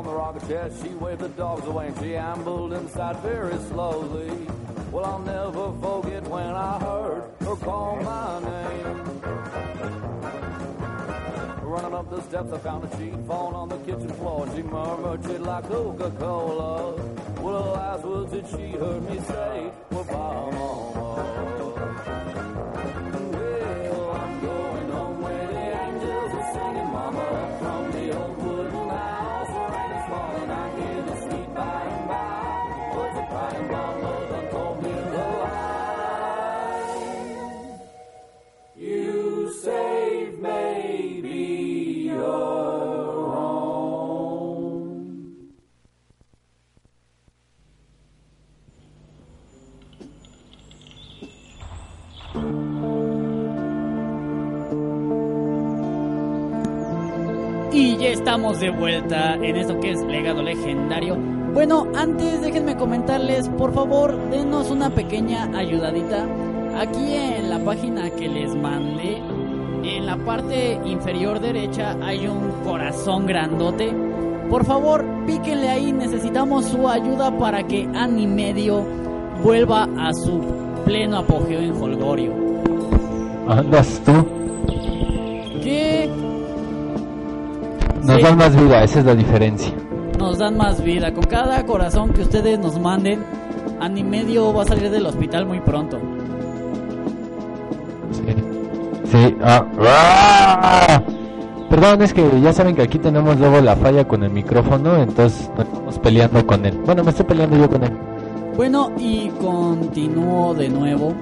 from 0.01 0.11
the 0.11 0.17
rocket 0.17 0.47
chair, 0.47 0.69
she 0.81 0.89
waved 0.89 1.21
the 1.21 1.29
dogs 1.29 1.65
away 1.67 1.87
and 1.87 1.97
she 1.99 2.15
ambled 2.15 2.73
inside 2.73 3.15
very 3.17 3.57
slowly. 3.69 4.31
Well, 4.91 5.05
I'll 5.05 5.19
never 5.19 5.71
forget 5.79 6.23
when 6.23 6.47
I 6.47 6.79
heard 6.79 7.23
her 7.41 7.55
call 7.55 7.97
my 7.97 8.39
name. 8.39 9.21
Running 11.61 11.93
up 11.93 12.09
the 12.09 12.21
steps, 12.23 12.51
I 12.51 12.57
found 12.57 12.83
a 12.83 12.97
sheet 12.97 13.15
falling 13.27 13.55
on 13.55 13.69
the 13.69 13.77
kitchen 13.77 14.09
floor. 14.09 14.49
She 14.55 14.63
murmured 14.63 15.23
shit 15.23 15.41
like 15.41 15.67
Coca-Cola. 15.67 16.95
Well, 17.39 17.71
last 17.73 18.03
words 18.03 18.31
that 18.31 18.47
she 18.49 18.71
heard 18.71 19.07
me 19.07 19.19
say 19.19 19.70
Estamos 58.11 58.59
de 58.59 58.69
vuelta 58.71 59.35
en 59.35 59.55
esto 59.55 59.79
que 59.79 59.91
es 59.91 60.03
legado 60.03 60.43
legendario. 60.43 61.15
Bueno, 61.53 61.87
antes 61.95 62.41
déjenme 62.41 62.75
comentarles, 62.75 63.47
por 63.47 63.73
favor, 63.73 64.17
denos 64.29 64.69
una 64.69 64.89
pequeña 64.89 65.49
ayudadita. 65.57 66.27
Aquí 66.77 67.15
en 67.15 67.49
la 67.49 67.59
página 67.59 68.09
que 68.09 68.27
les 68.27 68.53
mandé, 68.53 69.17
en 69.83 70.05
la 70.05 70.17
parte 70.17 70.77
inferior 70.83 71.39
derecha 71.39 71.95
hay 72.01 72.27
un 72.27 72.51
corazón 72.65 73.27
grandote. 73.27 73.95
Por 74.49 74.65
favor, 74.65 75.05
píquenle 75.25 75.69
ahí, 75.69 75.93
necesitamos 75.93 76.65
su 76.65 76.89
ayuda 76.89 77.37
para 77.37 77.63
que 77.65 77.87
Animedio 77.95 78.83
vuelva 79.41 79.87
a 79.97 80.13
su 80.13 80.41
pleno 80.83 81.19
apogeo 81.19 81.61
en 81.61 81.81
Holgorio. 81.81 82.33
Andas 83.47 84.01
tú. 84.05 84.40
Nos 88.11 88.17
Sí. 88.19 88.23
dan 88.23 88.37
más 88.37 88.55
vida, 88.55 88.83
esa 88.83 88.99
es 88.99 89.05
la 89.05 89.15
diferencia. 89.15 89.73
nos 90.19 90.37
dan 90.37 90.55
más 90.55 90.83
vida. 90.83 91.11
Con 91.13 91.23
cada 91.23 91.65
corazón 91.65 92.13
que 92.13 92.21
ustedes 92.21 92.59
nos 92.59 92.79
manden, 92.79 93.23
Animedio 93.79 94.53
va 94.53 94.61
a 94.61 94.65
salir 94.65 94.91
del 94.91 95.05
hospital 95.07 95.47
muy 95.47 95.59
pronto. 95.61 95.97
Sí, 99.05 99.35
ah, 99.43 99.65
¡ah! 99.81 101.01
Perdón, 101.69 102.01
es 102.01 102.13
que 102.13 102.23
ya 102.41 102.53
saben 102.53 102.75
que 102.75 102.81
aquí 102.83 102.97
tenemos 102.99 103.37
luego 103.39 103.59
la 103.61 103.75
falla 103.75 104.07
con 104.07 104.23
el 104.23 104.29
micrófono, 104.29 104.97
entonces 105.01 105.49
nos 105.57 105.65
estamos 105.67 105.99
peleando 105.99 106.45
con 106.45 106.65
él. 106.65 106.77
Bueno, 106.85 107.03
me 107.03 107.09
estoy 107.11 107.25
peleando 107.25 107.57
yo 107.57 107.69
con 107.69 107.83
él. 107.83 107.91
Bueno, 108.55 108.91
y 108.97 109.29
continúo 109.41 110.53
de 110.53 110.69
nuevo. 110.69 111.13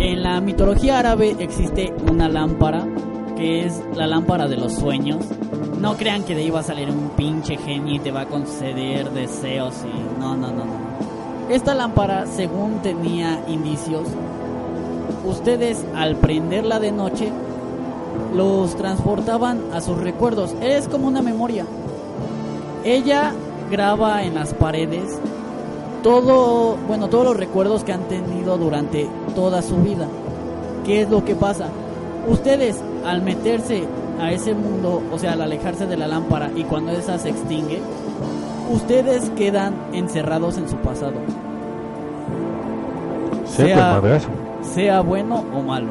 En 0.00 0.22
la 0.22 0.40
mitología 0.40 0.98
árabe 0.98 1.36
existe 1.38 1.92
una 2.10 2.28
lámpara 2.28 2.86
que 3.36 3.64
es 3.66 3.82
la 3.94 4.06
lámpara 4.06 4.48
de 4.48 4.56
los 4.56 4.72
sueños. 4.74 5.24
No 5.80 5.96
crean 5.96 6.24
que 6.24 6.34
de 6.34 6.42
ahí 6.42 6.50
va 6.50 6.60
a 6.60 6.64
salir 6.64 6.90
un 6.90 7.10
pinche 7.10 7.56
genio 7.56 7.94
y 7.94 7.98
te 8.00 8.10
va 8.10 8.22
a 8.22 8.26
conceder 8.26 9.10
deseos 9.10 9.74
y 9.84 10.20
no, 10.20 10.36
no, 10.36 10.48
no, 10.48 10.64
no. 10.64 10.88
Esta 11.48 11.74
lámpara, 11.74 12.26
según 12.26 12.82
tenía 12.82 13.40
indicios, 13.48 14.08
ustedes 15.24 15.84
al 15.94 16.16
prenderla 16.16 16.80
de 16.80 16.92
noche 16.92 17.32
los 18.34 18.76
transportaban 18.76 19.60
a 19.72 19.80
sus 19.80 19.98
recuerdos. 19.98 20.54
Es 20.60 20.88
como 20.88 21.06
una 21.06 21.22
memoria. 21.22 21.64
Ella 22.84 23.32
graba 23.70 24.24
en 24.24 24.34
las 24.34 24.54
paredes 24.54 25.18
todo, 26.02 26.76
bueno, 26.88 27.08
todos 27.08 27.24
los 27.24 27.36
recuerdos 27.36 27.84
que 27.84 27.92
han 27.92 28.08
tenido 28.08 28.58
durante 28.58 29.08
toda 29.34 29.62
su 29.62 29.76
vida. 29.76 30.06
¿Qué 30.84 31.02
es 31.02 31.10
lo 31.10 31.24
que 31.24 31.34
pasa? 31.34 31.68
Ustedes 32.28 32.76
al 33.04 33.22
meterse 33.22 33.84
a 34.20 34.32
ese 34.32 34.54
mundo, 34.54 35.02
o 35.12 35.18
sea, 35.18 35.32
al 35.32 35.42
alejarse 35.42 35.86
de 35.86 35.96
la 35.96 36.06
lámpara 36.06 36.50
y 36.54 36.64
cuando 36.64 36.92
esa 36.92 37.18
se 37.18 37.30
extingue, 37.30 37.80
ustedes 38.72 39.30
quedan 39.30 39.74
encerrados 39.92 40.58
en 40.58 40.68
su 40.68 40.76
pasado. 40.76 41.14
Seco 43.46 43.68
el 43.70 43.76
madrazo. 43.76 44.28
sea 44.74 45.00
bueno 45.00 45.44
o 45.54 45.62
malo. 45.62 45.88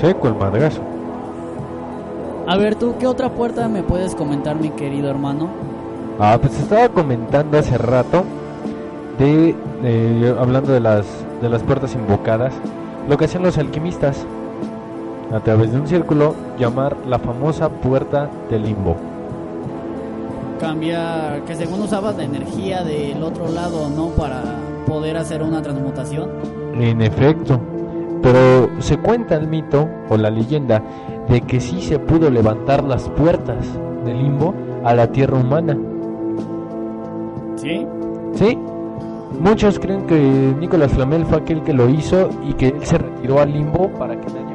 Seco 0.00 0.28
el 0.28 0.34
madrazo. 0.34 0.80
A 2.46 2.56
ver, 2.56 2.74
tú, 2.74 2.94
¿qué 2.98 3.06
otra 3.06 3.30
puerta 3.30 3.68
me 3.68 3.82
puedes 3.82 4.14
comentar, 4.14 4.56
mi 4.56 4.70
querido 4.70 5.10
hermano? 5.10 5.48
Ah, 6.18 6.38
pues 6.40 6.58
estaba 6.58 6.88
comentando 6.88 7.58
hace 7.58 7.76
rato 7.78 8.24
de, 9.18 9.54
de- 9.82 10.34
hablando 10.38 10.72
de 10.72 10.80
las 10.80 11.06
de 11.40 11.48
las 11.48 11.62
puertas 11.62 11.94
invocadas, 11.94 12.52
lo 13.08 13.16
que 13.16 13.24
hacían 13.24 13.42
los 13.42 13.56
alquimistas 13.56 14.26
a 15.32 15.40
través 15.40 15.72
de 15.72 15.80
un 15.80 15.86
círculo 15.86 16.34
llamar 16.58 16.96
la 17.06 17.18
famosa 17.18 17.68
puerta 17.68 18.28
del 18.48 18.64
limbo. 18.64 18.96
Cambiar, 20.58 21.42
que 21.44 21.54
según 21.54 21.82
usabas 21.82 22.16
la 22.16 22.24
energía 22.24 22.82
del 22.82 23.22
otro 23.22 23.48
lado, 23.48 23.88
¿no? 23.88 24.08
Para 24.08 24.42
poder 24.86 25.16
hacer 25.16 25.42
una 25.42 25.62
transmutación. 25.62 26.28
En 26.74 27.00
efecto, 27.00 27.60
pero 28.22 28.68
se 28.80 28.98
cuenta 28.98 29.36
el 29.36 29.46
mito 29.46 29.88
o 30.08 30.16
la 30.16 30.30
leyenda 30.30 30.82
de 31.28 31.40
que 31.42 31.60
sí 31.60 31.80
se 31.80 31.98
pudo 31.98 32.28
levantar 32.30 32.84
las 32.84 33.08
puertas 33.10 33.66
del 34.04 34.18
limbo 34.18 34.54
a 34.84 34.94
la 34.94 35.06
tierra 35.06 35.38
humana. 35.38 35.76
¿Sí? 37.56 37.86
Sí, 38.34 38.58
muchos 39.40 39.78
creen 39.78 40.06
que 40.06 40.54
Nicolás 40.58 40.92
Flamel 40.92 41.24
fue 41.24 41.38
aquel 41.38 41.62
que 41.62 41.72
lo 41.72 41.88
hizo 41.88 42.30
y 42.46 42.54
que 42.54 42.68
él 42.68 42.84
se 42.84 42.98
retiró 42.98 43.40
al 43.40 43.52
limbo 43.52 43.88
para 43.98 44.20
que 44.20 44.26
nadie. 44.26 44.49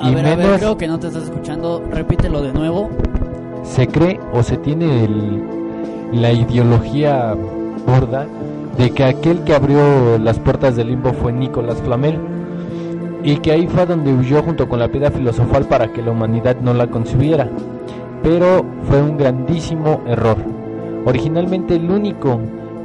A 0.00 0.10
y 0.10 0.14
ver, 0.14 0.26
a 0.26 0.28
ver, 0.30 0.38
menos 0.38 0.58
creo 0.58 0.76
que 0.76 0.88
no 0.88 0.98
te 0.98 1.08
estás 1.08 1.24
escuchando. 1.24 1.82
Repítelo 1.90 2.42
de 2.42 2.52
nuevo. 2.52 2.88
se 3.62 3.86
cree 3.86 4.18
o 4.32 4.42
se 4.42 4.56
tiene 4.56 5.04
el- 5.04 5.42
la 6.12 6.32
ideología 6.32 7.36
gorda 7.86 8.26
de 8.78 8.90
que 8.90 9.04
aquel 9.04 9.44
que 9.44 9.54
abrió 9.54 10.18
las 10.18 10.38
puertas 10.38 10.76
del 10.76 10.88
limbo 10.88 11.12
fue 11.12 11.32
Nicolás 11.32 11.76
Flamel 11.84 12.18
y 13.22 13.36
que 13.36 13.52
ahí 13.52 13.66
fue 13.66 13.84
donde 13.86 14.12
huyó 14.14 14.42
junto 14.42 14.66
con 14.68 14.78
la 14.78 14.88
piedra 14.88 15.10
filosofal 15.10 15.66
para 15.66 15.92
que 15.92 16.02
la 16.02 16.10
humanidad 16.10 16.56
no 16.62 16.72
la 16.72 16.86
concibiera. 16.86 17.48
Pero 18.22 18.64
fue 18.88 19.02
un 19.02 19.16
grandísimo 19.18 20.00
error. 20.06 20.36
Originalmente 21.04 21.76
el 21.76 21.90
único 21.90 22.38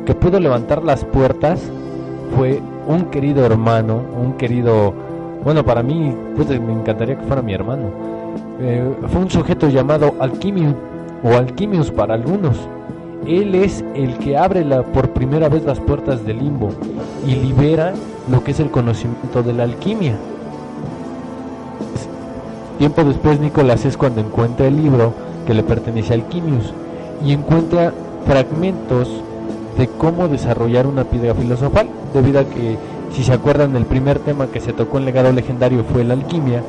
que 0.06 0.14
pudo 0.14 0.40
levantar 0.40 0.84
las 0.84 1.04
puertas 1.06 1.62
fue 2.36 2.60
un 2.88 3.06
querido 3.06 3.46
hermano, 3.46 4.02
un 4.22 4.34
querido, 4.34 4.94
bueno 5.46 5.64
para 5.64 5.82
mí 5.82 6.14
pues 6.36 6.50
me 6.60 6.74
encantaría 6.74 7.18
que 7.18 7.26
fuera 7.26 7.42
mi 7.42 7.54
hermano. 7.54 7.84
Eh, 8.60 8.84
fue 9.08 9.22
un 9.22 9.30
sujeto 9.30 9.70
llamado 9.70 10.16
Alquimium 10.20 10.74
o 11.24 11.36
Alquimius 11.36 11.92
para 11.92 12.16
algunos. 12.16 12.58
Él 13.28 13.56
es 13.56 13.84
el 13.96 14.18
que 14.18 14.38
abre 14.38 14.66
la, 14.66 14.84
por 14.84 15.10
primera 15.12 15.48
vez 15.48 15.64
las 15.64 15.80
puertas 15.80 16.26
del 16.26 16.40
limbo 16.40 16.70
y 17.26 17.36
libera 17.36 17.94
lo 18.30 18.44
que 18.44 18.52
es 18.52 18.60
el 18.60 18.70
conocimiento 18.70 19.42
de 19.42 19.54
la 19.54 19.64
alquimia. 19.64 20.16
Tiempo 22.78 23.04
después 23.04 23.40
Nicolás 23.40 23.86
es 23.86 23.98
cuando 23.98 24.22
encuentra 24.22 24.68
el 24.68 24.76
libro 24.76 25.14
que 25.48 25.54
le 25.54 25.64
pertenece 25.64 26.14
a 26.14 26.18
Alquimius 26.18 26.74
y 27.24 27.32
encuentra 27.32 27.94
fragmentos 28.28 29.10
de 29.78 29.88
cómo 29.88 30.28
desarrollar 30.28 30.86
una 30.88 31.04
piedra 31.06 31.34
filosofal, 31.34 31.88
debido 32.14 32.40
a 32.40 32.46
que 32.46 32.78
si 33.12 33.24
se 33.24 33.34
acuerdan 33.34 33.76
el 33.76 33.86
primer 33.86 34.20
tema 34.20 34.48
que 34.48 34.60
se 34.60 34.74
tocó 34.74 34.98
en 34.98 35.06
legado 35.06 35.32
legendario 35.32 35.84
fue 35.84 36.04
la 36.04 36.14
alquimia 36.14 36.62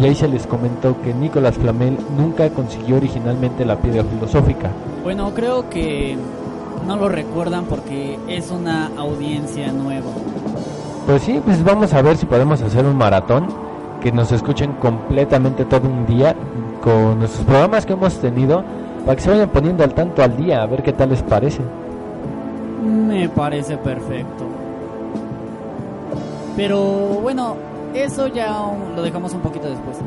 y 0.00 0.04
ahí 0.04 0.14
se 0.14 0.28
les 0.28 0.46
comentó 0.46 1.00
que 1.02 1.14
Nicolás 1.14 1.56
Flamel 1.56 1.96
nunca 2.16 2.48
consiguió 2.50 2.96
originalmente 2.96 3.64
la 3.64 3.76
piedra 3.76 4.04
filosófica. 4.04 4.70
Bueno, 5.02 5.32
creo 5.34 5.68
que 5.70 6.16
no 6.86 6.96
lo 6.96 7.08
recuerdan 7.08 7.64
porque 7.64 8.18
es 8.28 8.50
una 8.50 8.90
audiencia 8.96 9.72
nueva. 9.72 10.10
Pues 11.06 11.22
sí, 11.22 11.40
pues 11.44 11.62
vamos 11.62 11.92
a 11.92 12.02
ver 12.02 12.16
si 12.16 12.26
podemos 12.26 12.60
hacer 12.62 12.84
un 12.84 12.96
maratón, 12.96 13.46
que 14.00 14.10
nos 14.12 14.32
escuchen 14.32 14.72
completamente 14.74 15.64
todo 15.64 15.88
un 15.88 16.06
día 16.06 16.34
con 16.82 17.20
nuestros 17.20 17.44
programas 17.44 17.86
que 17.86 17.92
hemos 17.92 18.18
tenido, 18.18 18.64
para 19.04 19.16
que 19.16 19.22
se 19.22 19.30
vayan 19.30 19.48
poniendo 19.50 19.84
al 19.84 19.94
tanto 19.94 20.22
al 20.22 20.36
día, 20.36 20.62
a 20.62 20.66
ver 20.66 20.82
qué 20.82 20.92
tal 20.92 21.10
les 21.10 21.22
parece. 21.22 21.60
Me 22.82 23.28
parece 23.28 23.76
perfecto. 23.76 24.44
Pero 26.56 26.80
bueno, 27.20 27.56
eso 27.94 28.28
ya 28.28 28.56
lo 28.94 29.02
dejamos 29.02 29.34
un 29.34 29.40
poquito 29.40 29.68
después. 29.68 29.98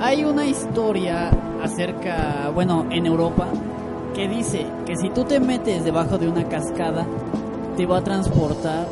Hay 0.00 0.24
una 0.24 0.46
historia 0.46 1.30
acerca, 1.62 2.50
bueno, 2.54 2.84
en 2.90 3.06
Europa, 3.06 3.46
que 4.14 4.28
dice 4.28 4.66
que 4.86 4.96
si 4.96 5.08
tú 5.10 5.24
te 5.24 5.40
metes 5.40 5.84
debajo 5.84 6.18
de 6.18 6.28
una 6.28 6.44
cascada, 6.44 7.04
te 7.76 7.86
va 7.86 7.98
a 7.98 8.04
transportar 8.04 8.86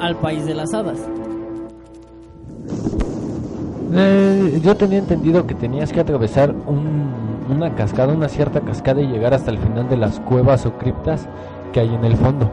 al 0.00 0.16
país 0.16 0.44
de 0.46 0.54
las 0.54 0.74
hadas. 0.74 0.98
Eh, 3.94 4.60
yo 4.62 4.76
tenía 4.76 4.98
entendido 4.98 5.46
que 5.46 5.54
tenías 5.54 5.92
que 5.92 6.00
atravesar 6.00 6.54
un- 6.66 7.08
una 7.50 7.74
cascada, 7.74 8.12
una 8.12 8.28
cierta 8.28 8.60
cascada 8.60 9.00
y 9.00 9.06
llegar 9.06 9.32
hasta 9.32 9.50
el 9.50 9.58
final 9.58 9.88
de 9.88 9.96
las 9.96 10.20
cuevas 10.20 10.66
o 10.66 10.72
criptas 10.76 11.26
que 11.72 11.80
hay 11.80 11.94
en 11.94 12.04
el 12.04 12.16
fondo. 12.16 12.50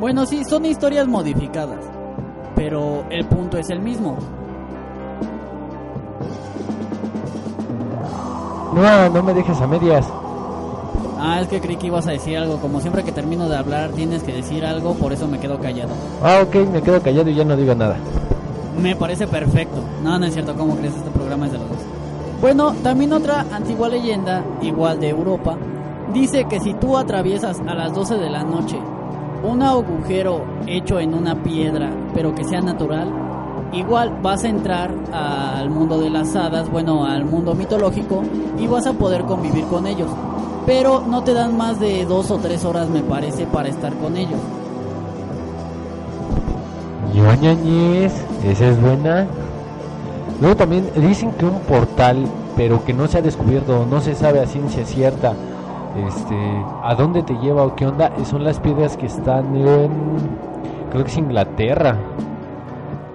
Bueno, 0.00 0.26
sí, 0.26 0.42
son 0.44 0.64
historias 0.66 1.06
modificadas, 1.06 1.84
pero 2.54 3.04
el 3.10 3.24
punto 3.26 3.58
es 3.58 3.70
el 3.70 3.80
mismo. 3.80 4.16
No, 8.74 9.08
no 9.10 9.22
me 9.22 9.34
dejes 9.34 9.60
a 9.60 9.66
medias. 9.66 10.06
Ah, 11.18 11.40
es 11.40 11.48
que 11.48 11.60
creí 11.60 11.76
que 11.76 11.86
ibas 11.86 12.06
a 12.06 12.12
decir 12.12 12.36
algo. 12.36 12.56
Como 12.56 12.80
siempre 12.80 13.04
que 13.04 13.12
termino 13.12 13.48
de 13.48 13.56
hablar 13.56 13.90
tienes 13.90 14.22
que 14.22 14.32
decir 14.32 14.64
algo, 14.64 14.94
por 14.94 15.12
eso 15.12 15.28
me 15.28 15.38
quedo 15.38 15.60
callado. 15.60 15.92
Ah, 16.22 16.40
ok, 16.42 16.54
me 16.72 16.82
quedo 16.82 17.00
callado 17.00 17.30
y 17.30 17.34
ya 17.34 17.44
no 17.44 17.56
digo 17.56 17.74
nada. 17.74 17.96
Me 18.80 18.96
parece 18.96 19.26
perfecto. 19.26 19.82
No, 20.02 20.18
no 20.18 20.26
es 20.26 20.32
cierto, 20.32 20.54
¿cómo 20.56 20.76
crees? 20.76 20.96
Este 20.96 21.10
programa 21.10 21.46
es 21.46 21.52
de 21.52 21.58
los 21.58 21.68
dos. 21.68 21.78
Bueno, 22.40 22.74
también 22.82 23.12
otra 23.12 23.46
antigua 23.52 23.88
leyenda, 23.88 24.42
igual 24.62 24.98
de 24.98 25.10
Europa, 25.10 25.56
dice 26.12 26.46
que 26.46 26.58
si 26.58 26.74
tú 26.74 26.96
atraviesas 26.96 27.60
a 27.60 27.74
las 27.74 27.94
12 27.94 28.16
de 28.16 28.30
la 28.30 28.42
noche 28.42 28.78
un 29.42 29.62
agujero 29.62 30.44
hecho 30.66 31.00
en 31.00 31.14
una 31.14 31.42
piedra, 31.42 31.90
pero 32.14 32.34
que 32.34 32.44
sea 32.44 32.60
natural, 32.60 33.08
igual 33.72 34.18
vas 34.22 34.44
a 34.44 34.48
entrar 34.48 34.94
al 35.12 35.70
mundo 35.70 36.00
de 36.00 36.10
las 36.10 36.34
hadas, 36.36 36.70
bueno, 36.70 37.04
al 37.04 37.24
mundo 37.24 37.54
mitológico 37.54 38.22
y 38.58 38.66
vas 38.66 38.86
a 38.86 38.92
poder 38.92 39.22
convivir 39.22 39.64
con 39.64 39.86
ellos. 39.86 40.10
Pero 40.64 41.02
no 41.08 41.24
te 41.24 41.32
dan 41.32 41.56
más 41.56 41.80
de 41.80 42.04
dos 42.04 42.30
o 42.30 42.38
tres 42.38 42.64
horas, 42.64 42.88
me 42.88 43.02
parece, 43.02 43.46
para 43.46 43.68
estar 43.68 43.92
con 43.94 44.16
ellos. 44.16 44.38
Ñoñañez, 47.14 48.12
esa 48.44 48.68
es 48.68 48.80
buena. 48.80 49.26
Luego 50.40 50.56
también 50.56 50.88
dicen 50.96 51.32
que 51.32 51.46
un 51.46 51.58
portal, 51.60 52.24
pero 52.56 52.84
que 52.84 52.92
no 52.92 53.08
se 53.08 53.18
ha 53.18 53.22
descubierto, 53.22 53.86
no 53.90 54.00
se 54.00 54.14
sabe 54.14 54.40
a 54.40 54.46
ciencia 54.46 54.84
cierta, 54.84 55.34
este, 55.96 56.64
a 56.82 56.94
dónde 56.94 57.22
te 57.22 57.34
lleva 57.34 57.64
o 57.64 57.74
qué 57.74 57.86
onda, 57.86 58.12
son 58.24 58.44
las 58.44 58.60
piedras 58.60 58.96
que 58.96 59.06
están 59.06 59.54
en, 59.56 59.90
creo 60.90 61.04
que 61.04 61.10
es 61.10 61.18
Inglaterra. 61.18 61.98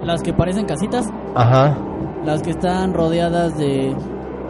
Las 0.04 0.22
que 0.22 0.34
parecen 0.34 0.66
casitas, 0.66 1.10
Ajá. 1.36 1.76
las 2.24 2.42
que 2.42 2.52
están 2.52 2.94
rodeadas 2.94 3.58
de 3.58 3.96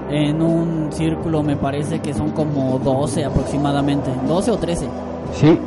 en 0.10 0.42
un 0.42 0.92
círculo, 0.92 1.44
me 1.44 1.58
parece 1.58 2.00
que 2.00 2.14
son 2.14 2.32
como 2.32 2.80
12 2.80 3.26
aproximadamente, 3.26 4.10
12 4.28 4.52
o 4.52 4.58
13. 4.58 4.88
Sí, 5.34 5.60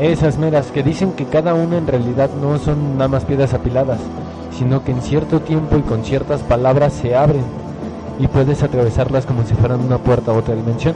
esas 0.00 0.38
meras 0.38 0.70
que 0.70 0.82
dicen 0.82 1.12
que 1.12 1.26
cada 1.26 1.54
una 1.54 1.76
en 1.76 1.86
realidad 1.86 2.30
no 2.40 2.58
son 2.58 2.96
nada 2.96 3.08
más 3.08 3.24
piedras 3.24 3.52
apiladas, 3.52 4.00
sino 4.50 4.82
que 4.82 4.92
en 4.92 5.02
cierto 5.02 5.40
tiempo 5.40 5.76
y 5.76 5.82
con 5.82 6.04
ciertas 6.04 6.42
palabras 6.42 6.92
se 6.94 7.14
abren 7.14 7.44
y 8.18 8.26
puedes 8.28 8.62
atravesarlas 8.62 9.26
como 9.26 9.42
si 9.44 9.54
fueran 9.54 9.80
una 9.80 9.98
puerta 9.98 10.32
a 10.32 10.34
otra 10.34 10.54
dimensión. 10.54 10.94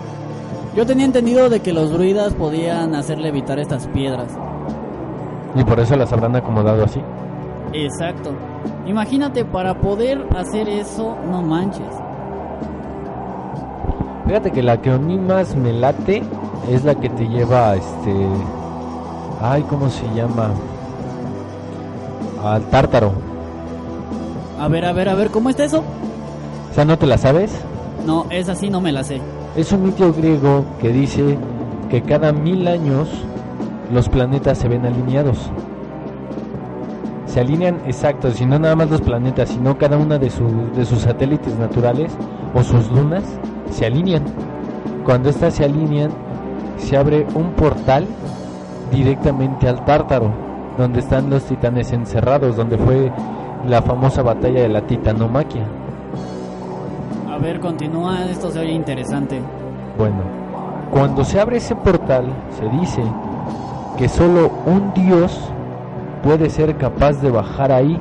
Yo 0.77 0.85
tenía 0.85 1.07
entendido 1.07 1.49
de 1.49 1.61
que 1.61 1.73
los 1.73 1.91
druidas 1.91 2.35
podían 2.35 2.95
hacerle 2.95 3.29
evitar 3.29 3.59
estas 3.59 3.87
piedras. 3.89 4.29
Y 5.55 5.65
por 5.65 5.81
eso 5.81 5.97
las 5.97 6.13
habrán 6.13 6.37
acomodado 6.37 6.85
así. 6.85 7.01
Exacto. 7.73 8.35
Imagínate, 8.87 9.47
para 9.47 9.81
poder 9.81 10.27
hacer 10.37 10.69
eso, 10.69 11.17
no 11.31 11.41
manches. 11.41 11.89
Fíjate 14.27 14.51
que 14.51 14.63
la 14.63 14.83
que 14.83 14.91
a 14.91 14.99
mí 14.99 15.19
más 15.19 15.57
me 15.57 15.73
late 15.73 16.23
es 16.71 16.85
la 16.85 16.95
que 16.95 17.09
te 17.09 17.27
lleva 17.27 17.71
a 17.71 17.77
este. 17.77 18.27
Ay, 19.41 19.63
¿cómo 19.63 19.89
se 19.89 20.07
llama? 20.15 20.51
Al 22.45 22.63
tártaro. 22.65 23.13
A 24.61 24.69
ver, 24.69 24.85
a 24.85 24.93
ver, 24.93 25.09
a 25.09 25.15
ver, 25.15 25.31
¿cómo 25.31 25.49
está 25.49 25.65
eso? 25.65 25.83
O 26.71 26.75
sea, 26.75 26.85
¿no 26.85 26.99
te 26.99 27.07
la 27.07 27.17
sabes? 27.17 27.51
No, 28.05 28.27
esa 28.29 28.55
sí 28.55 28.69
no 28.69 28.83
me 28.83 28.93
la 28.93 29.05
sé. 29.05 29.23
Es 29.57 29.73
un 29.73 29.85
mito 29.85 30.13
griego 30.13 30.67
que 30.79 30.91
dice 30.91 31.39
que 31.89 32.03
cada 32.03 32.31
mil 32.31 32.69
años 32.69 33.09
los 33.91 34.07
planetas 34.07 34.59
se 34.59 34.69
ven 34.69 34.85
alineados. 34.85 35.51
Se 37.25 37.41
alinean 37.41 37.81
exactos, 37.87 38.39
y 38.39 38.45
no 38.45 38.59
nada 38.59 38.77
más 38.77 38.91
los 38.91 39.01
planetas, 39.01 39.49
sino 39.49 39.79
cada 39.79 39.97
una 39.97 40.19
de, 40.19 40.31
de 40.77 40.85
sus 40.85 41.01
satélites 41.01 41.59
naturales 41.59 42.13
o 42.55 42.63
sus 42.63 42.91
lunas 42.91 43.25
se 43.71 43.87
alinean. 43.87 44.25
Cuando 45.07 45.31
estas 45.31 45.55
se 45.55 45.65
alinean, 45.65 46.11
se 46.77 46.99
abre 46.99 47.27
un 47.35 47.53
portal 47.53 48.07
directamente 48.93 49.71
al 49.71 49.87
Tártaro, 49.87 50.33
donde 50.77 51.01
están 51.01 51.31
los 51.31 51.45
titanes 51.45 51.93
encerrados, 51.93 52.57
donde 52.57 52.77
fue 52.77 53.11
la 53.67 53.81
famosa 53.81 54.21
batalla 54.23 54.61
de 54.61 54.69
la 54.69 54.87
titanomaquia. 54.87 55.67
A 57.37 57.39
ver, 57.39 57.61
continúa, 57.61 58.25
esto 58.31 58.51
se 58.51 58.61
oye 58.61 58.73
interesante. 58.73 59.43
Bueno, 59.99 60.23
cuando 60.91 61.23
se 61.23 61.39
abre 61.39 61.59
ese 61.59 61.77
portal, 61.77 62.25
se 62.59 62.67
dice 62.71 63.03
que 63.99 64.09
solo 64.09 64.51
un 64.65 64.95
dios 64.95 65.39
puede 66.23 66.49
ser 66.49 66.79
capaz 66.79 67.21
de 67.21 67.31
bajar 67.31 67.73
ahí. 67.73 68.01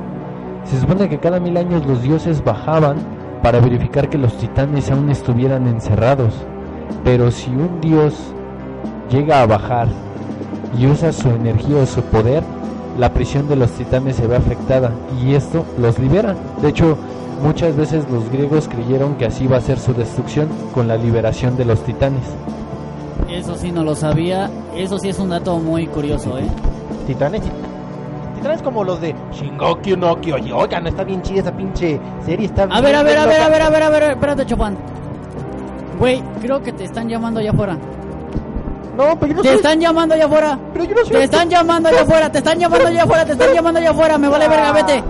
Se 0.64 0.80
supone 0.80 1.10
que 1.10 1.18
cada 1.18 1.38
mil 1.38 1.58
años 1.58 1.84
los 1.84 2.02
dioses 2.02 2.42
bajaban 2.42 2.96
para 3.42 3.60
verificar 3.60 4.08
que 4.08 4.16
los 4.16 4.34
titanes 4.38 4.90
aún 4.90 5.10
estuvieran 5.10 5.66
encerrados. 5.66 6.32
Pero 7.04 7.30
si 7.30 7.50
un 7.50 7.82
dios 7.82 8.32
llega 9.10 9.42
a 9.42 9.46
bajar 9.46 9.88
y 10.78 10.86
usa 10.86 11.12
su 11.12 11.28
energía 11.28 11.82
o 11.82 11.86
su 11.86 12.00
poder, 12.04 12.42
la 12.98 13.12
prisión 13.12 13.48
de 13.48 13.56
los 13.56 13.70
titanes 13.72 14.16
se 14.16 14.26
ve 14.26 14.36
afectada 14.36 14.92
y 15.22 15.34
esto 15.34 15.66
los 15.78 15.98
libera. 15.98 16.34
De 16.62 16.70
hecho, 16.70 16.96
muchas 17.42 17.76
veces 17.76 18.04
los 18.10 18.28
griegos 18.30 18.68
creyeron 18.68 19.14
que 19.16 19.26
así 19.26 19.44
iba 19.44 19.56
a 19.56 19.60
ser 19.60 19.78
su 19.78 19.92
destrucción 19.94 20.48
con 20.74 20.88
la 20.88 20.96
liberación 20.96 21.56
de 21.56 21.64
los 21.64 21.80
titanes. 21.84 22.22
Eso 23.30 23.56
sí 23.56 23.72
no 23.72 23.82
lo 23.82 23.94
sabía. 23.94 24.50
Eso 24.76 24.98
sí 24.98 25.08
es 25.08 25.18
un 25.18 25.30
dato 25.30 25.58
muy 25.58 25.86
curioso, 25.86 26.38
¿eh? 26.38 26.46
Titanes. 27.06 27.42
Titanes 28.36 28.62
como 28.62 28.84
los 28.84 29.00
de 29.00 29.14
Shingeki 29.32 29.96
no 29.96 30.20
Kyojin. 30.20 30.52
Oigan, 30.52 30.86
está 30.86 31.02
bien 31.04 31.22
chida 31.22 31.40
esa 31.40 31.52
pinche 31.52 31.98
serie. 32.24 32.46
Está 32.46 32.64
A 32.64 32.80
ver, 32.80 32.94
a 32.94 33.02
ver, 33.02 33.18
a 33.18 33.26
ver, 33.26 33.40
a 33.40 33.48
ver, 33.48 33.62
a 33.62 33.70
ver, 33.70 33.82
a 33.82 33.90
ver, 33.90 34.02
espérate, 34.12 34.46
Chopin. 34.46 34.76
Güey, 35.98 36.22
creo 36.40 36.62
que 36.62 36.72
te 36.72 36.84
están 36.84 37.08
llamando 37.08 37.40
allá 37.40 37.50
afuera. 37.50 37.76
No, 38.96 39.18
pero 39.18 39.26
yo 39.28 39.36
no 39.36 39.42
Te 39.42 39.48
soy- 39.48 39.56
están 39.56 39.80
llamando 39.80 40.14
allá 40.14 40.26
afuera. 40.26 40.58
Pero 40.72 40.84
yo 40.84 40.94
no 40.94 41.04
soy- 41.04 41.10
Te 41.16 41.24
están 41.24 41.48
llamando 41.50 41.88
allá 41.88 42.02
afuera, 42.02 42.30
te 42.32 42.38
están 42.38 42.58
llamando 42.58 42.86
allá 42.88 43.02
afuera, 43.02 43.24
te 43.24 43.32
están 43.32 43.54
llamando 43.54 43.80
allá 43.80 43.90
afuera. 43.90 44.18
Me 44.18 44.28
vale 44.28 44.48
verga, 44.48 44.72
vete. 44.72 45.02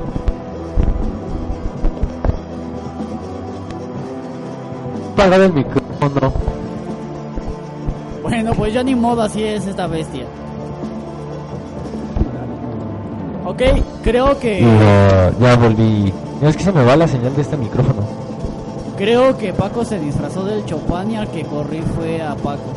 Pagar 5.17 5.41
el 5.41 5.53
micrófono. 5.53 6.33
Bueno, 8.23 8.53
pues 8.55 8.73
ya 8.75 8.83
ni 8.83 8.95
modo, 8.95 9.23
así 9.23 9.43
es 9.43 9.67
esta 9.67 9.87
bestia. 9.87 10.25
Ok, 13.45 13.63
creo 14.03 14.39
que 14.39 14.61
Ya, 14.61 15.33
ya 15.41 15.57
volví. 15.57 16.13
Es 16.43 16.57
que 16.57 16.65
se 16.65 16.73
me 16.73 16.85
va 16.85 16.97
la 16.97 17.09
señal 17.09 17.35
de 17.35 17.43
este 17.43 17.57
micrófono. 17.57 18.03
creo 18.99 19.37
que 19.39 19.53
Paco 19.53 19.85
se 19.85 19.99
disfrazó 19.99 20.45
del 20.45 20.65
Chopin 20.67 21.13
y 21.13 21.17
al 21.17 21.29
que 21.29 21.45
corrí 21.45 21.83
fue 21.97 22.21
a 22.23 22.35
Paco. 22.35 22.73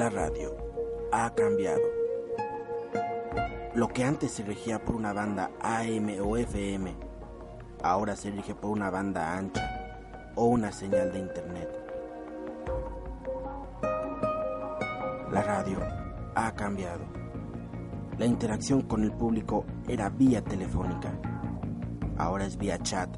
la 0.00 0.08
radio 0.08 0.56
ha 1.12 1.34
cambiado. 1.34 1.82
Lo 3.74 3.88
que 3.88 4.02
antes 4.02 4.30
se 4.30 4.42
regía 4.42 4.82
por 4.82 4.96
una 4.96 5.12
banda 5.12 5.50
AM 5.60 6.08
o 6.24 6.38
FM, 6.38 6.96
ahora 7.82 8.16
se 8.16 8.30
rige 8.30 8.54
por 8.54 8.70
una 8.70 8.88
banda 8.88 9.36
ancha 9.36 9.60
o 10.36 10.46
una 10.46 10.72
señal 10.72 11.12
de 11.12 11.18
internet. 11.18 11.68
La 15.30 15.42
radio 15.42 15.78
ha 16.34 16.54
cambiado. 16.54 17.04
La 18.16 18.24
interacción 18.24 18.80
con 18.80 19.04
el 19.04 19.12
público 19.12 19.66
era 19.86 20.08
vía 20.08 20.42
telefónica, 20.42 21.12
ahora 22.16 22.46
es 22.46 22.56
vía 22.56 22.78
chat 22.78 23.10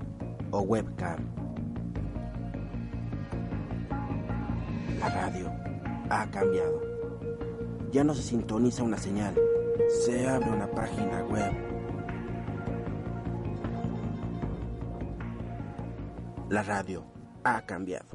o 0.50 0.62
webcam. 0.62 1.20
La 4.98 5.08
radio 5.10 5.71
ha 6.10 6.30
cambiado. 6.30 6.80
Ya 7.90 8.04
no 8.04 8.14
se 8.14 8.22
sintoniza 8.22 8.82
una 8.82 8.98
señal, 8.98 9.34
se 10.04 10.28
abre 10.28 10.50
una 10.50 10.70
página 10.70 11.24
web. 11.24 11.52
La 16.48 16.62
radio 16.62 17.04
ha 17.44 17.60
cambiado. 17.62 18.06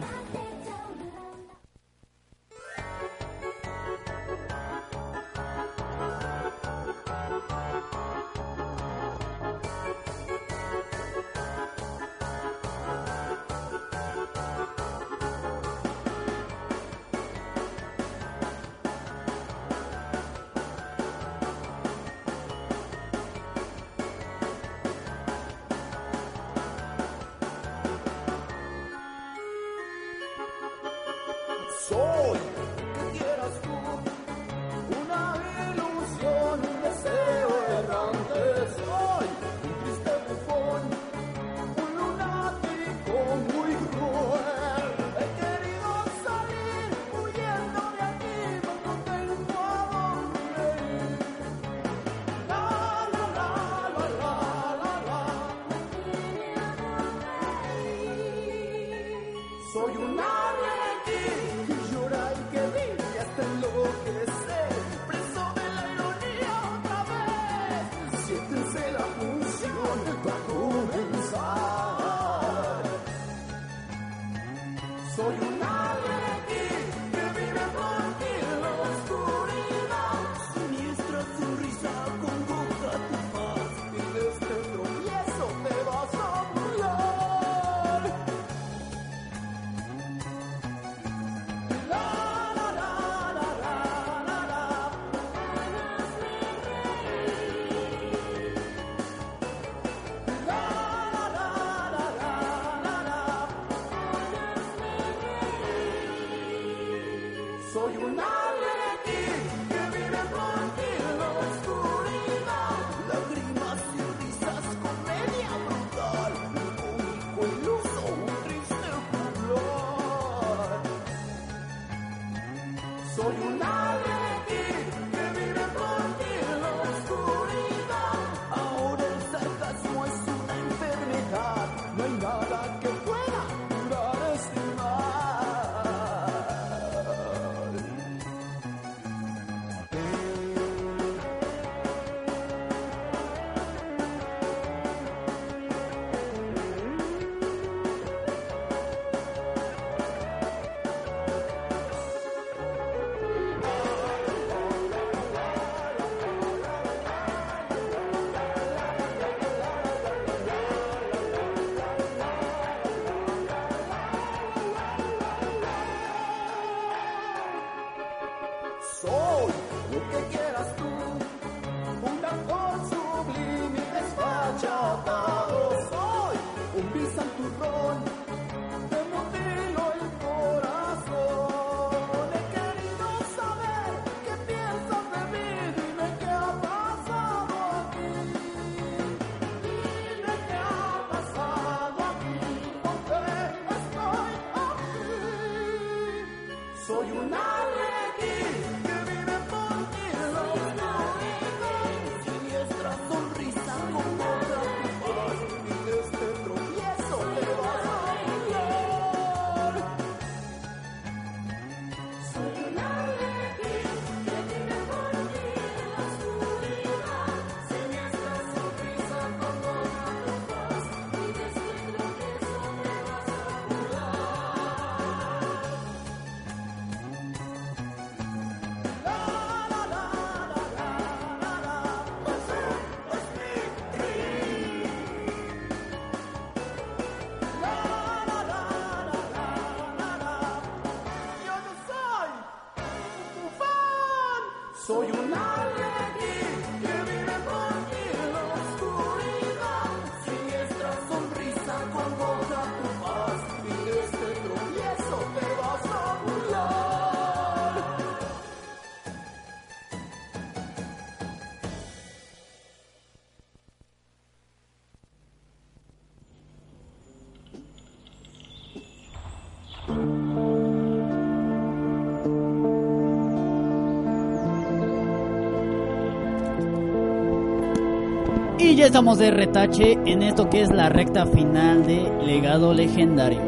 Estamos 278.91 279.19
de 279.19 279.31
retache 279.31 279.97
en 280.05 280.21
esto 280.21 280.51
que 280.51 280.63
es 280.63 280.69
la 280.69 280.89
recta 280.89 281.25
final 281.25 281.87
de 281.87 282.13
Legado 282.27 282.75
Legendario. 282.75 283.39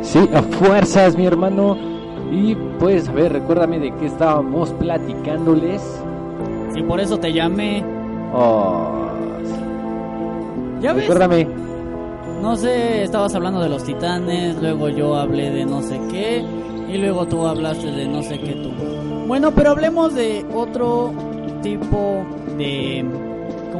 Sí, 0.00 0.18
a 0.32 0.40
fuerzas, 0.40 1.14
mi 1.14 1.26
hermano. 1.26 1.76
Y 2.32 2.54
pues, 2.78 3.06
a 3.06 3.12
ver, 3.12 3.34
recuérdame 3.34 3.78
de 3.78 3.94
qué 3.96 4.06
estábamos 4.06 4.70
platicándoles. 4.72 5.82
Sí, 6.72 6.82
por 6.84 7.00
eso 7.00 7.18
te 7.18 7.34
llamé. 7.34 7.84
Oh, 8.32 9.10
¿Ya 10.80 10.94
ves? 10.94 11.02
recuérdame. 11.02 11.46
No 12.40 12.56
sé, 12.56 13.02
estabas 13.02 13.34
hablando 13.34 13.60
de 13.60 13.68
los 13.68 13.84
titanes, 13.84 14.56
luego 14.56 14.88
yo 14.88 15.16
hablé 15.16 15.50
de 15.50 15.66
no 15.66 15.82
sé 15.82 16.00
qué, 16.10 16.42
y 16.88 16.96
luego 16.96 17.26
tú 17.26 17.46
hablaste 17.46 17.92
de 17.92 18.08
no 18.08 18.22
sé 18.22 18.40
qué 18.40 18.52
tú. 18.54 18.70
Bueno, 19.26 19.50
pero 19.50 19.72
hablemos 19.72 20.14
de 20.14 20.46
otro 20.54 21.12
tipo 21.62 22.24
de... 22.56 23.23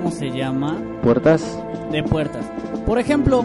¿Cómo 0.05 0.15
se 0.15 0.31
llama? 0.31 0.77
¿Puertas? 1.03 1.59
De 1.91 2.03
puertas. 2.03 2.45
Por 2.85 2.99
ejemplo, 2.99 3.43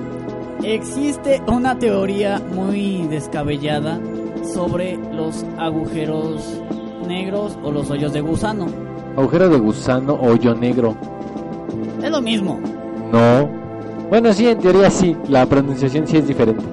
existe 0.61 1.41
una 1.47 1.79
teoría 1.79 2.41
muy 2.53 3.07
descabellada 3.07 3.97
sobre 4.43 4.97
los 5.13 5.45
agujeros 5.57 6.61
negros 7.07 7.57
o 7.63 7.71
los 7.71 7.89
hoyos 7.89 8.11
de 8.11 8.19
gusano. 8.19 8.67
Agujero 9.15 9.47
de 9.47 9.57
gusano, 9.57 10.15
hoyo 10.15 10.53
negro. 10.53 10.97
Es 12.03 12.11
lo 12.11 12.21
mismo. 12.21 12.59
No. 13.09 13.49
Bueno, 14.09 14.33
sí, 14.33 14.49
en 14.49 14.59
teoría 14.59 14.91
sí. 14.91 15.15
La 15.29 15.45
pronunciación 15.45 16.07
sí 16.07 16.17
es 16.17 16.27
diferente. 16.27 16.65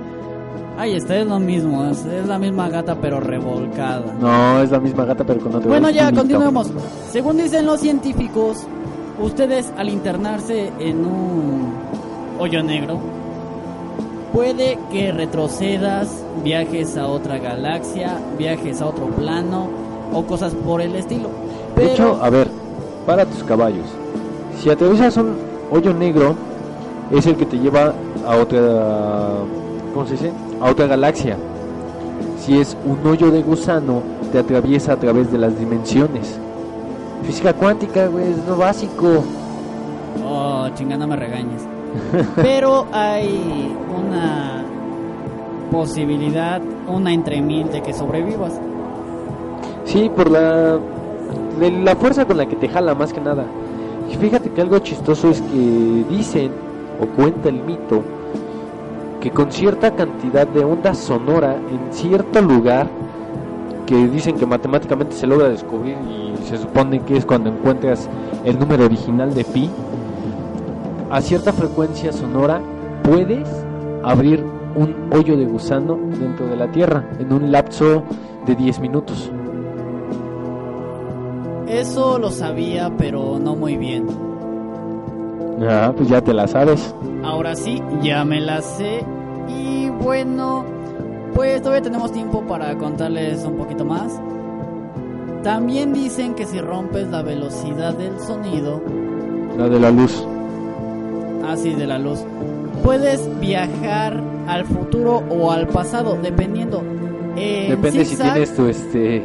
Ahí 0.77 0.95
está, 0.97 1.17
es 1.17 1.29
lo 1.29 1.39
mismo. 1.39 1.85
Es, 1.87 2.05
es 2.07 2.27
la 2.27 2.41
misma 2.41 2.69
gata 2.71 2.97
pero 3.01 3.21
revolcada. 3.21 4.13
No, 4.21 4.61
es 4.63 4.71
la 4.73 4.81
misma 4.81 5.05
gata, 5.05 5.25
pero 5.25 5.39
con 5.39 5.55
otro 5.55 5.71
Bueno, 5.71 5.91
ya 5.91 6.11
continuemos. 6.11 6.73
Según 7.13 7.37
dicen 7.37 7.65
los 7.67 7.79
científicos, 7.79 8.67
ustedes 9.21 9.73
al 9.77 9.89
internarse 9.89 10.73
en 10.79 11.05
un 11.05 11.73
hoyo 12.39 12.63
negro, 12.63 12.99
puede 14.33 14.79
que 14.91 15.13
retrocedas, 15.13 16.09
viajes 16.45 16.97
a 16.97 17.07
otra 17.07 17.39
galaxia, 17.39 18.19
viajes 18.39 18.81
a 18.81 18.87
otro 18.87 19.07
plano 19.07 19.69
o 20.13 20.23
cosas 20.25 20.55
por 20.55 20.81
el 20.81 20.95
estilo. 20.95 21.29
De 21.75 21.83
Pero 21.83 21.93
hecho, 21.93 22.19
a 22.23 22.31
ver, 22.31 22.49
para 23.07 23.25
tus 23.25 23.43
caballos. 23.45 23.87
Si 24.61 24.71
atraviesas 24.71 25.17
un 25.17 25.37
hoyo 25.71 25.93
negro, 25.93 26.35
es 27.11 27.27
el 27.27 27.37
que 27.37 27.47
te 27.47 27.59
lleva 27.59 27.95
a 28.27 28.37
otra. 28.37 29.39
¿Cómo 29.95 30.07
se 30.07 30.13
dice? 30.13 30.33
A 30.61 30.71
otra 30.71 30.87
galaxia. 30.87 31.37
Si 32.39 32.59
es 32.59 32.77
un 32.85 33.07
hoyo 33.07 33.31
de 33.31 33.43
gusano, 33.43 34.03
te 34.33 34.39
atraviesa 34.39 34.93
a 34.93 34.97
través 34.97 35.31
de 35.33 35.39
las 35.39 35.59
dimensiones. 35.59 36.39
Física 37.25 37.53
cuántica, 37.53 38.07
güey, 38.07 38.31
es 38.31 38.47
lo 38.47 38.57
básico. 38.57 39.25
Oh, 40.25 40.69
chingada 40.75 41.07
me 41.07 41.17
regañes. 41.17 41.67
Pero 42.37 42.87
hay 42.93 43.75
una 43.89 44.65
posibilidad, 45.71 46.61
una 46.87 47.13
entre 47.13 47.41
mil 47.41 47.71
de 47.71 47.83
que 47.83 47.93
sobrevivas. 47.93 48.61
Sí, 49.85 50.11
por 50.15 50.31
la, 50.31 50.79
de 51.61 51.71
la 51.71 51.97
fuerza 51.97 52.25
con 52.25 52.37
la 52.37 52.47
que 52.47 52.57
te 52.57 52.69
jala 52.69 52.95
más 52.95 53.13
que 53.13 53.21
nada. 53.21 53.45
Y 54.11 54.17
fíjate 54.17 54.51
que 54.51 54.61
algo 54.61 54.79
chistoso 54.79 55.31
es 55.31 55.41
que 55.41 56.05
dicen, 56.09 56.53
o 57.01 57.07
cuenta 57.17 57.49
el 57.49 57.63
mito, 57.63 58.03
que 59.21 59.31
con 59.31 59.51
cierta 59.51 59.91
cantidad 59.93 60.47
de 60.47 60.65
onda 60.65 60.95
sonora 60.95 61.57
en 61.57 61.93
cierto 61.93 62.41
lugar, 62.41 62.89
que 63.87 63.97
dicen 64.09 64.37
que 64.37 64.47
matemáticamente 64.47 65.15
se 65.15 65.27
logra 65.27 65.49
descubrir 65.49 65.97
y 66.09 66.26
se 66.47 66.57
supone 66.59 67.01
que 67.01 67.17
es 67.17 67.27
cuando 67.27 67.51
encuentras 67.51 68.09
el 68.45 68.59
número 68.59 68.85
original 68.85 69.35
de 69.35 69.45
pi, 69.45 69.71
a 71.11 71.21
cierta 71.21 71.53
frecuencia 71.53 72.13
sonora 72.13 72.61
puedes 73.03 73.49
abrir 74.03 74.45
un 74.75 75.09
hoyo 75.13 75.37
de 75.37 75.47
gusano 75.47 75.99
dentro 76.19 76.47
de 76.47 76.57
la 76.57 76.71
Tierra 76.71 77.09
en 77.19 77.33
un 77.33 77.51
lapso 77.51 78.03
de 78.47 78.55
10 78.55 78.81
minutos. 78.81 79.31
Eso 81.67 82.19
lo 82.19 82.31
sabía, 82.31 82.93
pero 82.97 83.39
no 83.39 83.57
muy 83.57 83.77
bien. 83.77 84.07
Ah, 85.69 85.93
pues 85.97 86.09
ya 86.09 86.21
te 86.21 86.33
la 86.33 86.47
sabes. 86.47 86.95
Ahora 87.25 87.57
sí, 87.57 87.83
ya 88.03 88.25
me 88.25 88.41
la 88.41 88.61
sé. 88.61 89.05
Y 89.49 89.89
bueno, 89.91 90.65
pues 91.35 91.61
todavía 91.61 91.83
tenemos 91.83 92.13
tiempo 92.13 92.43
para 92.43 92.77
contarles 92.77 93.45
un 93.45 93.57
poquito 93.57 93.85
más. 93.85 94.21
También 95.43 95.93
dicen 95.93 96.35
que 96.35 96.45
si 96.47 96.61
rompes 96.61 97.09
la 97.09 97.23
velocidad 97.23 97.95
del 97.95 98.19
sonido, 98.21 98.83
La 99.57 99.69
de 99.69 99.79
la 99.79 99.91
luz. 99.91 100.27
así 101.47 101.73
de 101.73 101.87
la 101.87 101.99
luz, 101.99 102.25
puedes 102.83 103.29
viajar 103.41 104.21
al 104.49 104.65
futuro 104.65 105.23
o 105.31 105.53
al 105.53 105.69
pasado, 105.69 106.19
dependiendo. 106.21 106.83
En 107.37 107.71
Depende 107.71 108.05
si 108.05 108.17
tienes 108.17 108.55
tu 108.55 108.67
este 108.67 109.23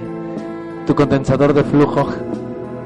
tu 0.86 0.96
condensador 0.96 1.54
de 1.54 1.64
flujo. 1.64 2.08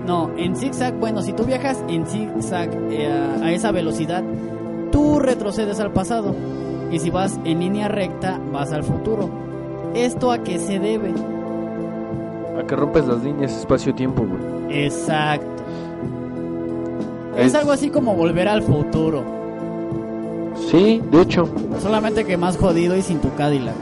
No, 0.05 0.29
en 0.37 0.55
zigzag, 0.55 0.93
bueno, 0.99 1.21
si 1.21 1.33
tú 1.33 1.43
viajas 1.43 1.83
en 1.89 2.05
zigzag 2.05 2.69
eh, 2.91 3.09
a 3.41 3.51
esa 3.51 3.71
velocidad, 3.71 4.23
tú 4.91 5.19
retrocedes 5.19 5.79
al 5.79 5.91
pasado. 5.91 6.35
Y 6.91 6.99
si 6.99 7.09
vas 7.09 7.39
en 7.43 7.59
línea 7.59 7.87
recta, 7.87 8.39
vas 8.53 8.71
al 8.71 8.83
futuro. 8.83 9.29
¿Esto 9.95 10.31
a 10.31 10.39
qué 10.43 10.59
se 10.59 10.77
debe? 10.79 11.11
A 12.65 12.67
que 12.67 12.75
rompes 12.75 13.05
las 13.05 13.23
líneas 13.23 13.55
espacio-tiempo, 13.55 14.23
güey. 14.23 14.85
Exacto. 14.85 15.45
Es 17.37 17.47
Es- 17.47 17.55
algo 17.55 17.71
así 17.71 17.91
como 17.91 18.15
volver 18.15 18.47
al 18.47 18.63
futuro. 18.63 19.23
Sí, 20.71 20.99
de 21.11 21.21
hecho, 21.21 21.47
Solamente 21.79 22.25
que 22.25 22.37
más 22.37 22.57
jodido 22.57 22.95
y 22.97 23.03
sin 23.03 23.19
tu 23.19 23.31
Cadillac. 23.35 23.75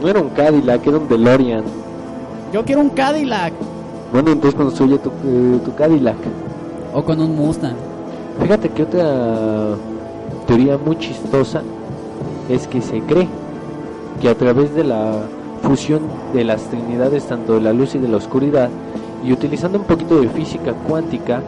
no 0.00 0.08
era 0.08 0.20
un 0.20 0.30
Cadillac, 0.30 0.86
era 0.86 0.96
un 0.96 1.06
DeLorean. 1.08 1.64
Yo 2.52 2.64
quiero 2.64 2.80
un 2.80 2.88
Cadillac. 2.90 3.52
Bueno, 4.10 4.30
entonces 4.30 4.54
construye 4.58 4.96
tu, 4.98 5.10
eh, 5.10 5.58
tu 5.62 5.74
Cadillac. 5.74 6.16
O 6.94 7.02
con 7.04 7.20
un 7.20 7.36
Mustang. 7.36 7.74
Fíjate 8.40 8.70
que 8.70 8.84
otra 8.84 9.74
teoría 10.46 10.78
muy 10.78 10.96
chistosa 10.98 11.60
es 12.48 12.66
que 12.68 12.80
se 12.80 13.00
cree 13.00 13.28
que 14.22 14.28
a 14.30 14.34
través 14.34 14.74
de 14.74 14.84
la 14.84 15.18
fusión 15.66 16.02
de 16.32 16.44
las 16.44 16.62
trinidades 16.64 17.26
tanto 17.26 17.54
de 17.54 17.60
la 17.60 17.72
luz 17.72 17.94
y 17.94 17.98
de 17.98 18.08
la 18.08 18.18
oscuridad 18.18 18.70
y 19.24 19.32
utilizando 19.32 19.78
un 19.78 19.84
poquito 19.84 20.20
de 20.20 20.28
física 20.28 20.72
cuántica 20.72 21.42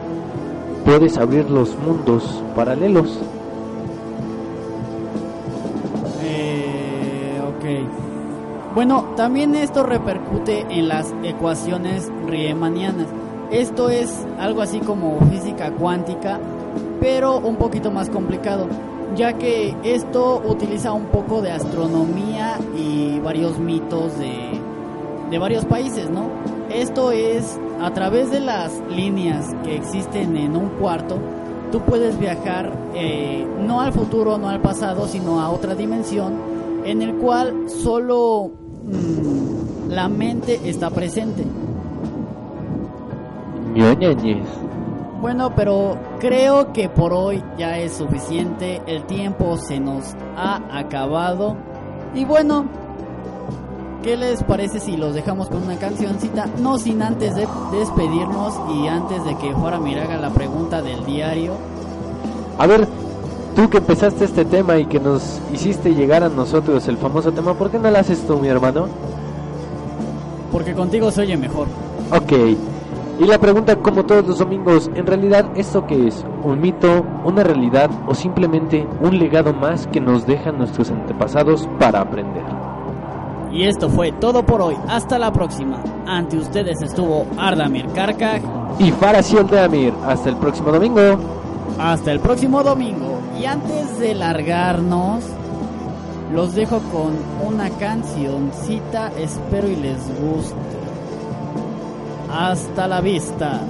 puedes 0.85 1.19
abrir 1.19 1.49
los 1.51 1.77
mundos 1.79 2.43
paralelos. 2.57 3.21
Eh. 6.23 6.59
Bueno, 8.75 9.07
también 9.17 9.55
esto 9.55 9.83
repercute 9.83 10.67
en 10.71 10.89
las 10.89 11.15
ecuaciones 11.23 12.11
riemannianas. 12.27 13.07
Esto 13.51 13.91
es 13.91 14.27
algo 14.39 14.63
así 14.63 14.79
como 14.81 15.19
física 15.31 15.71
cuántica, 15.73 16.39
pero 17.01 17.39
un 17.39 17.57
poquito 17.57 17.91
más 17.91 18.09
complicado, 18.09 18.69
ya 19.17 19.35
que 19.35 19.75
esto 19.83 20.43
utiliza 20.47 20.93
un 20.93 21.07
poco 21.07 21.43
de 21.43 21.51
astronomía 21.51 22.59
y 22.77 23.19
varios 23.21 23.59
mitos 23.59 24.19
de, 24.19 24.61
de 25.31 25.39
varios 25.39 25.65
países, 25.65 26.11
¿no? 26.11 26.29
Esto 26.71 27.13
es 27.13 27.59
a 27.81 27.93
través 27.93 28.31
de 28.31 28.41
las 28.41 28.73
líneas 28.91 29.55
que 29.65 29.77
existen 29.77 30.37
en 30.37 30.57
un 30.57 30.69
cuarto, 30.71 31.17
tú 31.71 31.81
puedes 31.81 32.19
viajar 32.19 32.73
eh, 32.95 33.47
no 33.67 33.81
al 33.81 33.93
futuro, 33.93 34.39
no 34.39 34.49
al 34.49 34.61
pasado, 34.61 35.07
sino 35.07 35.41
a 35.41 35.51
otra 35.51 35.75
dimensión 35.75 36.35
en 36.85 37.03
el 37.03 37.15
cual 37.15 37.69
solo 37.69 38.51
mm, 38.85 39.91
la 39.91 40.09
mente 40.09 40.61
está 40.65 40.91
presente. 40.91 41.45
Ñoñañez. 43.75 44.68
Bueno, 45.21 45.53
pero 45.57 45.99
creo 46.21 46.73
que 46.73 46.89
por 46.89 47.13
hoy 47.13 47.43
ya 47.59 47.77
es 47.79 47.95
suficiente. 47.95 48.81
El 48.87 49.05
tiempo 49.05 49.57
se 49.57 49.81
nos 49.81 50.15
ha 50.37 50.61
acabado. 50.71 51.57
Y 52.15 52.25
bueno, 52.25 52.67
¿qué 54.05 54.17
les 54.17 54.45
parece 54.45 54.79
si 54.79 54.97
los 54.97 55.15
dejamos 55.15 55.49
con 55.49 55.65
una 55.65 55.77
cancioncita? 55.77 56.47
No 56.61 56.79
sin 56.79 57.03
antes 57.03 57.35
de 57.35 57.49
despedirnos 57.73 58.55
y 58.77 58.87
antes 58.87 59.25
de 59.25 59.37
que 59.39 59.53
fuera 59.55 59.81
Miraga 59.81 60.19
la 60.19 60.31
pregunta 60.31 60.83
del 60.83 61.05
diario. 61.05 61.55
A 62.57 62.67
ver, 62.69 62.87
tú 63.57 63.69
que 63.69 63.79
empezaste 63.79 64.25
este 64.25 64.45
tema 64.45 64.79
y 64.79 64.87
que 64.87 65.01
nos 65.01 65.41
hiciste 65.53 65.95
llegar 65.95 66.23
a 66.23 66.29
nosotros 66.29 66.87
el 66.87 66.97
famoso 66.97 67.33
tema, 67.33 67.55
¿por 67.55 67.71
qué 67.71 67.79
no 67.81 67.91
lo 67.91 67.99
haces 67.99 68.25
tú, 68.25 68.39
mi 68.39 68.49
hermano? 68.49 68.87
Porque 70.53 70.75
contigo 70.75 71.11
se 71.11 71.23
oye 71.23 71.37
mejor. 71.37 71.67
Ok. 72.13 72.78
Y 73.19 73.25
la 73.25 73.39
pregunta, 73.39 73.75
como 73.77 74.05
todos 74.05 74.25
los 74.27 74.39
domingos, 74.39 74.89
¿en 74.95 75.05
realidad 75.05 75.51
esto 75.57 75.85
qué 75.87 76.07
es? 76.07 76.25
¿Un 76.45 76.61
mito, 76.61 77.05
una 77.25 77.43
realidad 77.43 77.91
o 78.07 78.15
simplemente 78.15 78.87
un 79.01 79.19
legado 79.19 79.53
más 79.53 79.89
que 79.89 80.01
nos 80.01 80.25
dejan 80.25 80.59
nuestros 80.59 80.91
antepasados 80.93 81.69
para 81.81 82.01
aprender? 82.01 82.45
Y 83.51 83.65
esto 83.65 83.91
fue 83.91 84.13
todo 84.13 84.45
por 84.45 84.63
hoy. 84.63 84.77
Hasta 84.89 85.19
la 85.19 85.33
próxima. 85.33 85.83
Ante 86.07 86.37
ustedes 86.37 86.81
estuvo 86.81 87.27
Ardamir 87.37 87.87
Karkaj 87.89 88.41
y 88.79 88.93
Farasiel 88.93 89.49
Damir. 89.49 89.93
Hasta 90.07 90.29
el 90.29 90.37
próximo 90.37 90.71
domingo. 90.71 91.19
Hasta 91.77 92.13
el 92.13 92.21
próximo 92.21 92.63
domingo. 92.63 93.19
Y 93.41 93.47
antes 93.47 93.99
de 93.99 94.15
largarnos, 94.15 95.25
los 96.33 96.55
dejo 96.55 96.79
con 96.93 97.15
una 97.45 97.69
cancioncita. 97.71 99.11
Espero 99.19 99.67
y 99.69 99.75
les 99.75 99.99
guste. 100.21 100.78
Hasta 102.31 102.87
la 102.87 103.01
vista. 103.01 103.61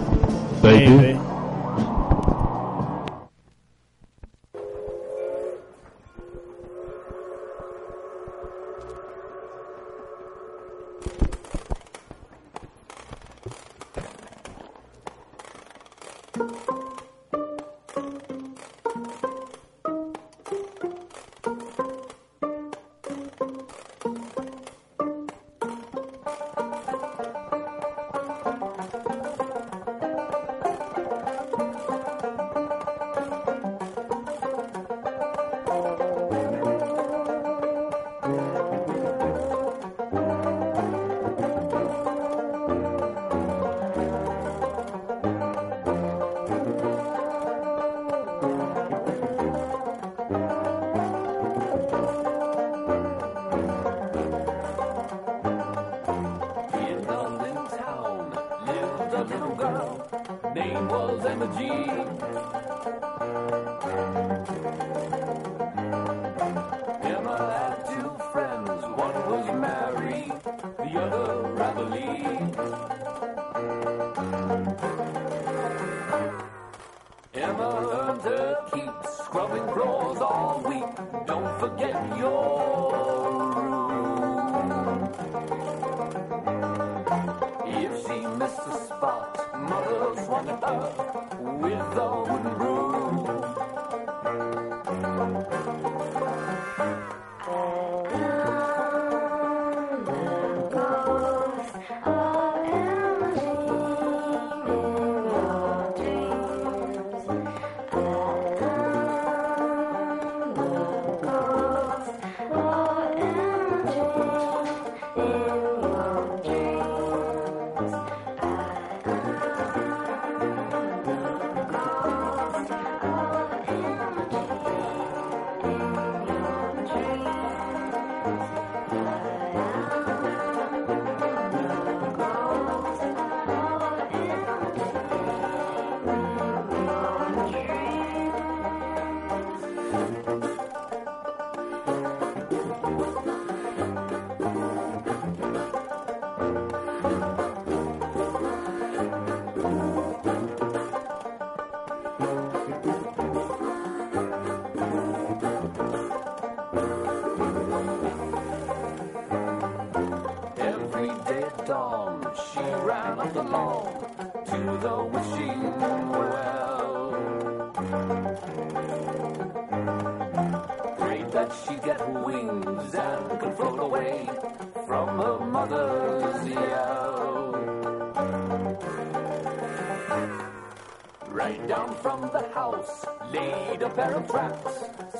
from 182.09 182.23
the 182.33 182.49
house, 182.55 183.05
laid 183.35 183.83
a 183.83 183.91
pair 183.91 184.15
of 184.15 184.27
traps, 184.27 184.75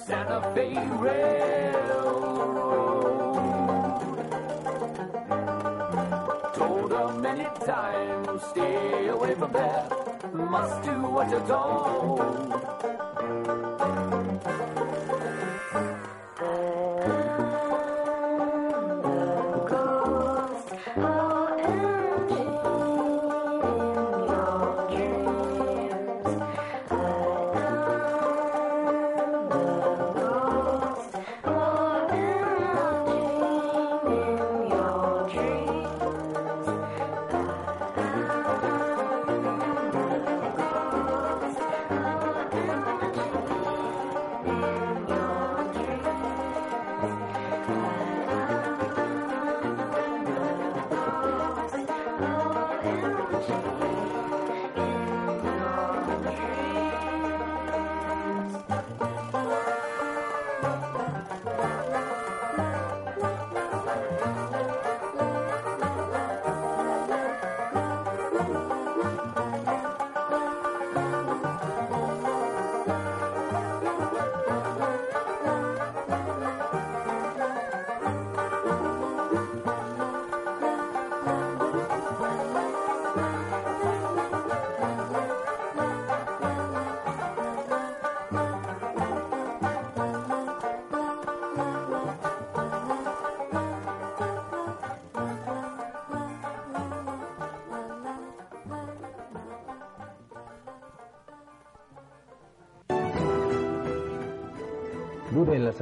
Santa 0.07 0.41
Fe 0.55 0.73
Railroad. 1.05 2.15
Told 6.55 6.91
her 6.93 7.13
many 7.21 7.45
times, 7.67 8.43
stay 8.43 9.09
away 9.09 9.35
from 9.35 9.53
there, 9.53 9.87
must 10.33 10.83
do 10.83 10.93
what 11.17 11.29
you're 11.29 11.47
told. 11.47 12.98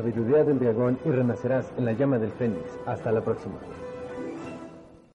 Sabiduría 0.07 0.45
del 0.45 0.61
dragón 0.61 0.99
y 1.05 1.11
renacerás 1.11 1.73
en 1.77 1.85
la 1.85 1.93
llama 1.93 2.19
del 2.19 2.31
fénix. 2.31 2.79
Hasta 2.87 3.11
la 3.11 3.23
próxima. 3.23 3.56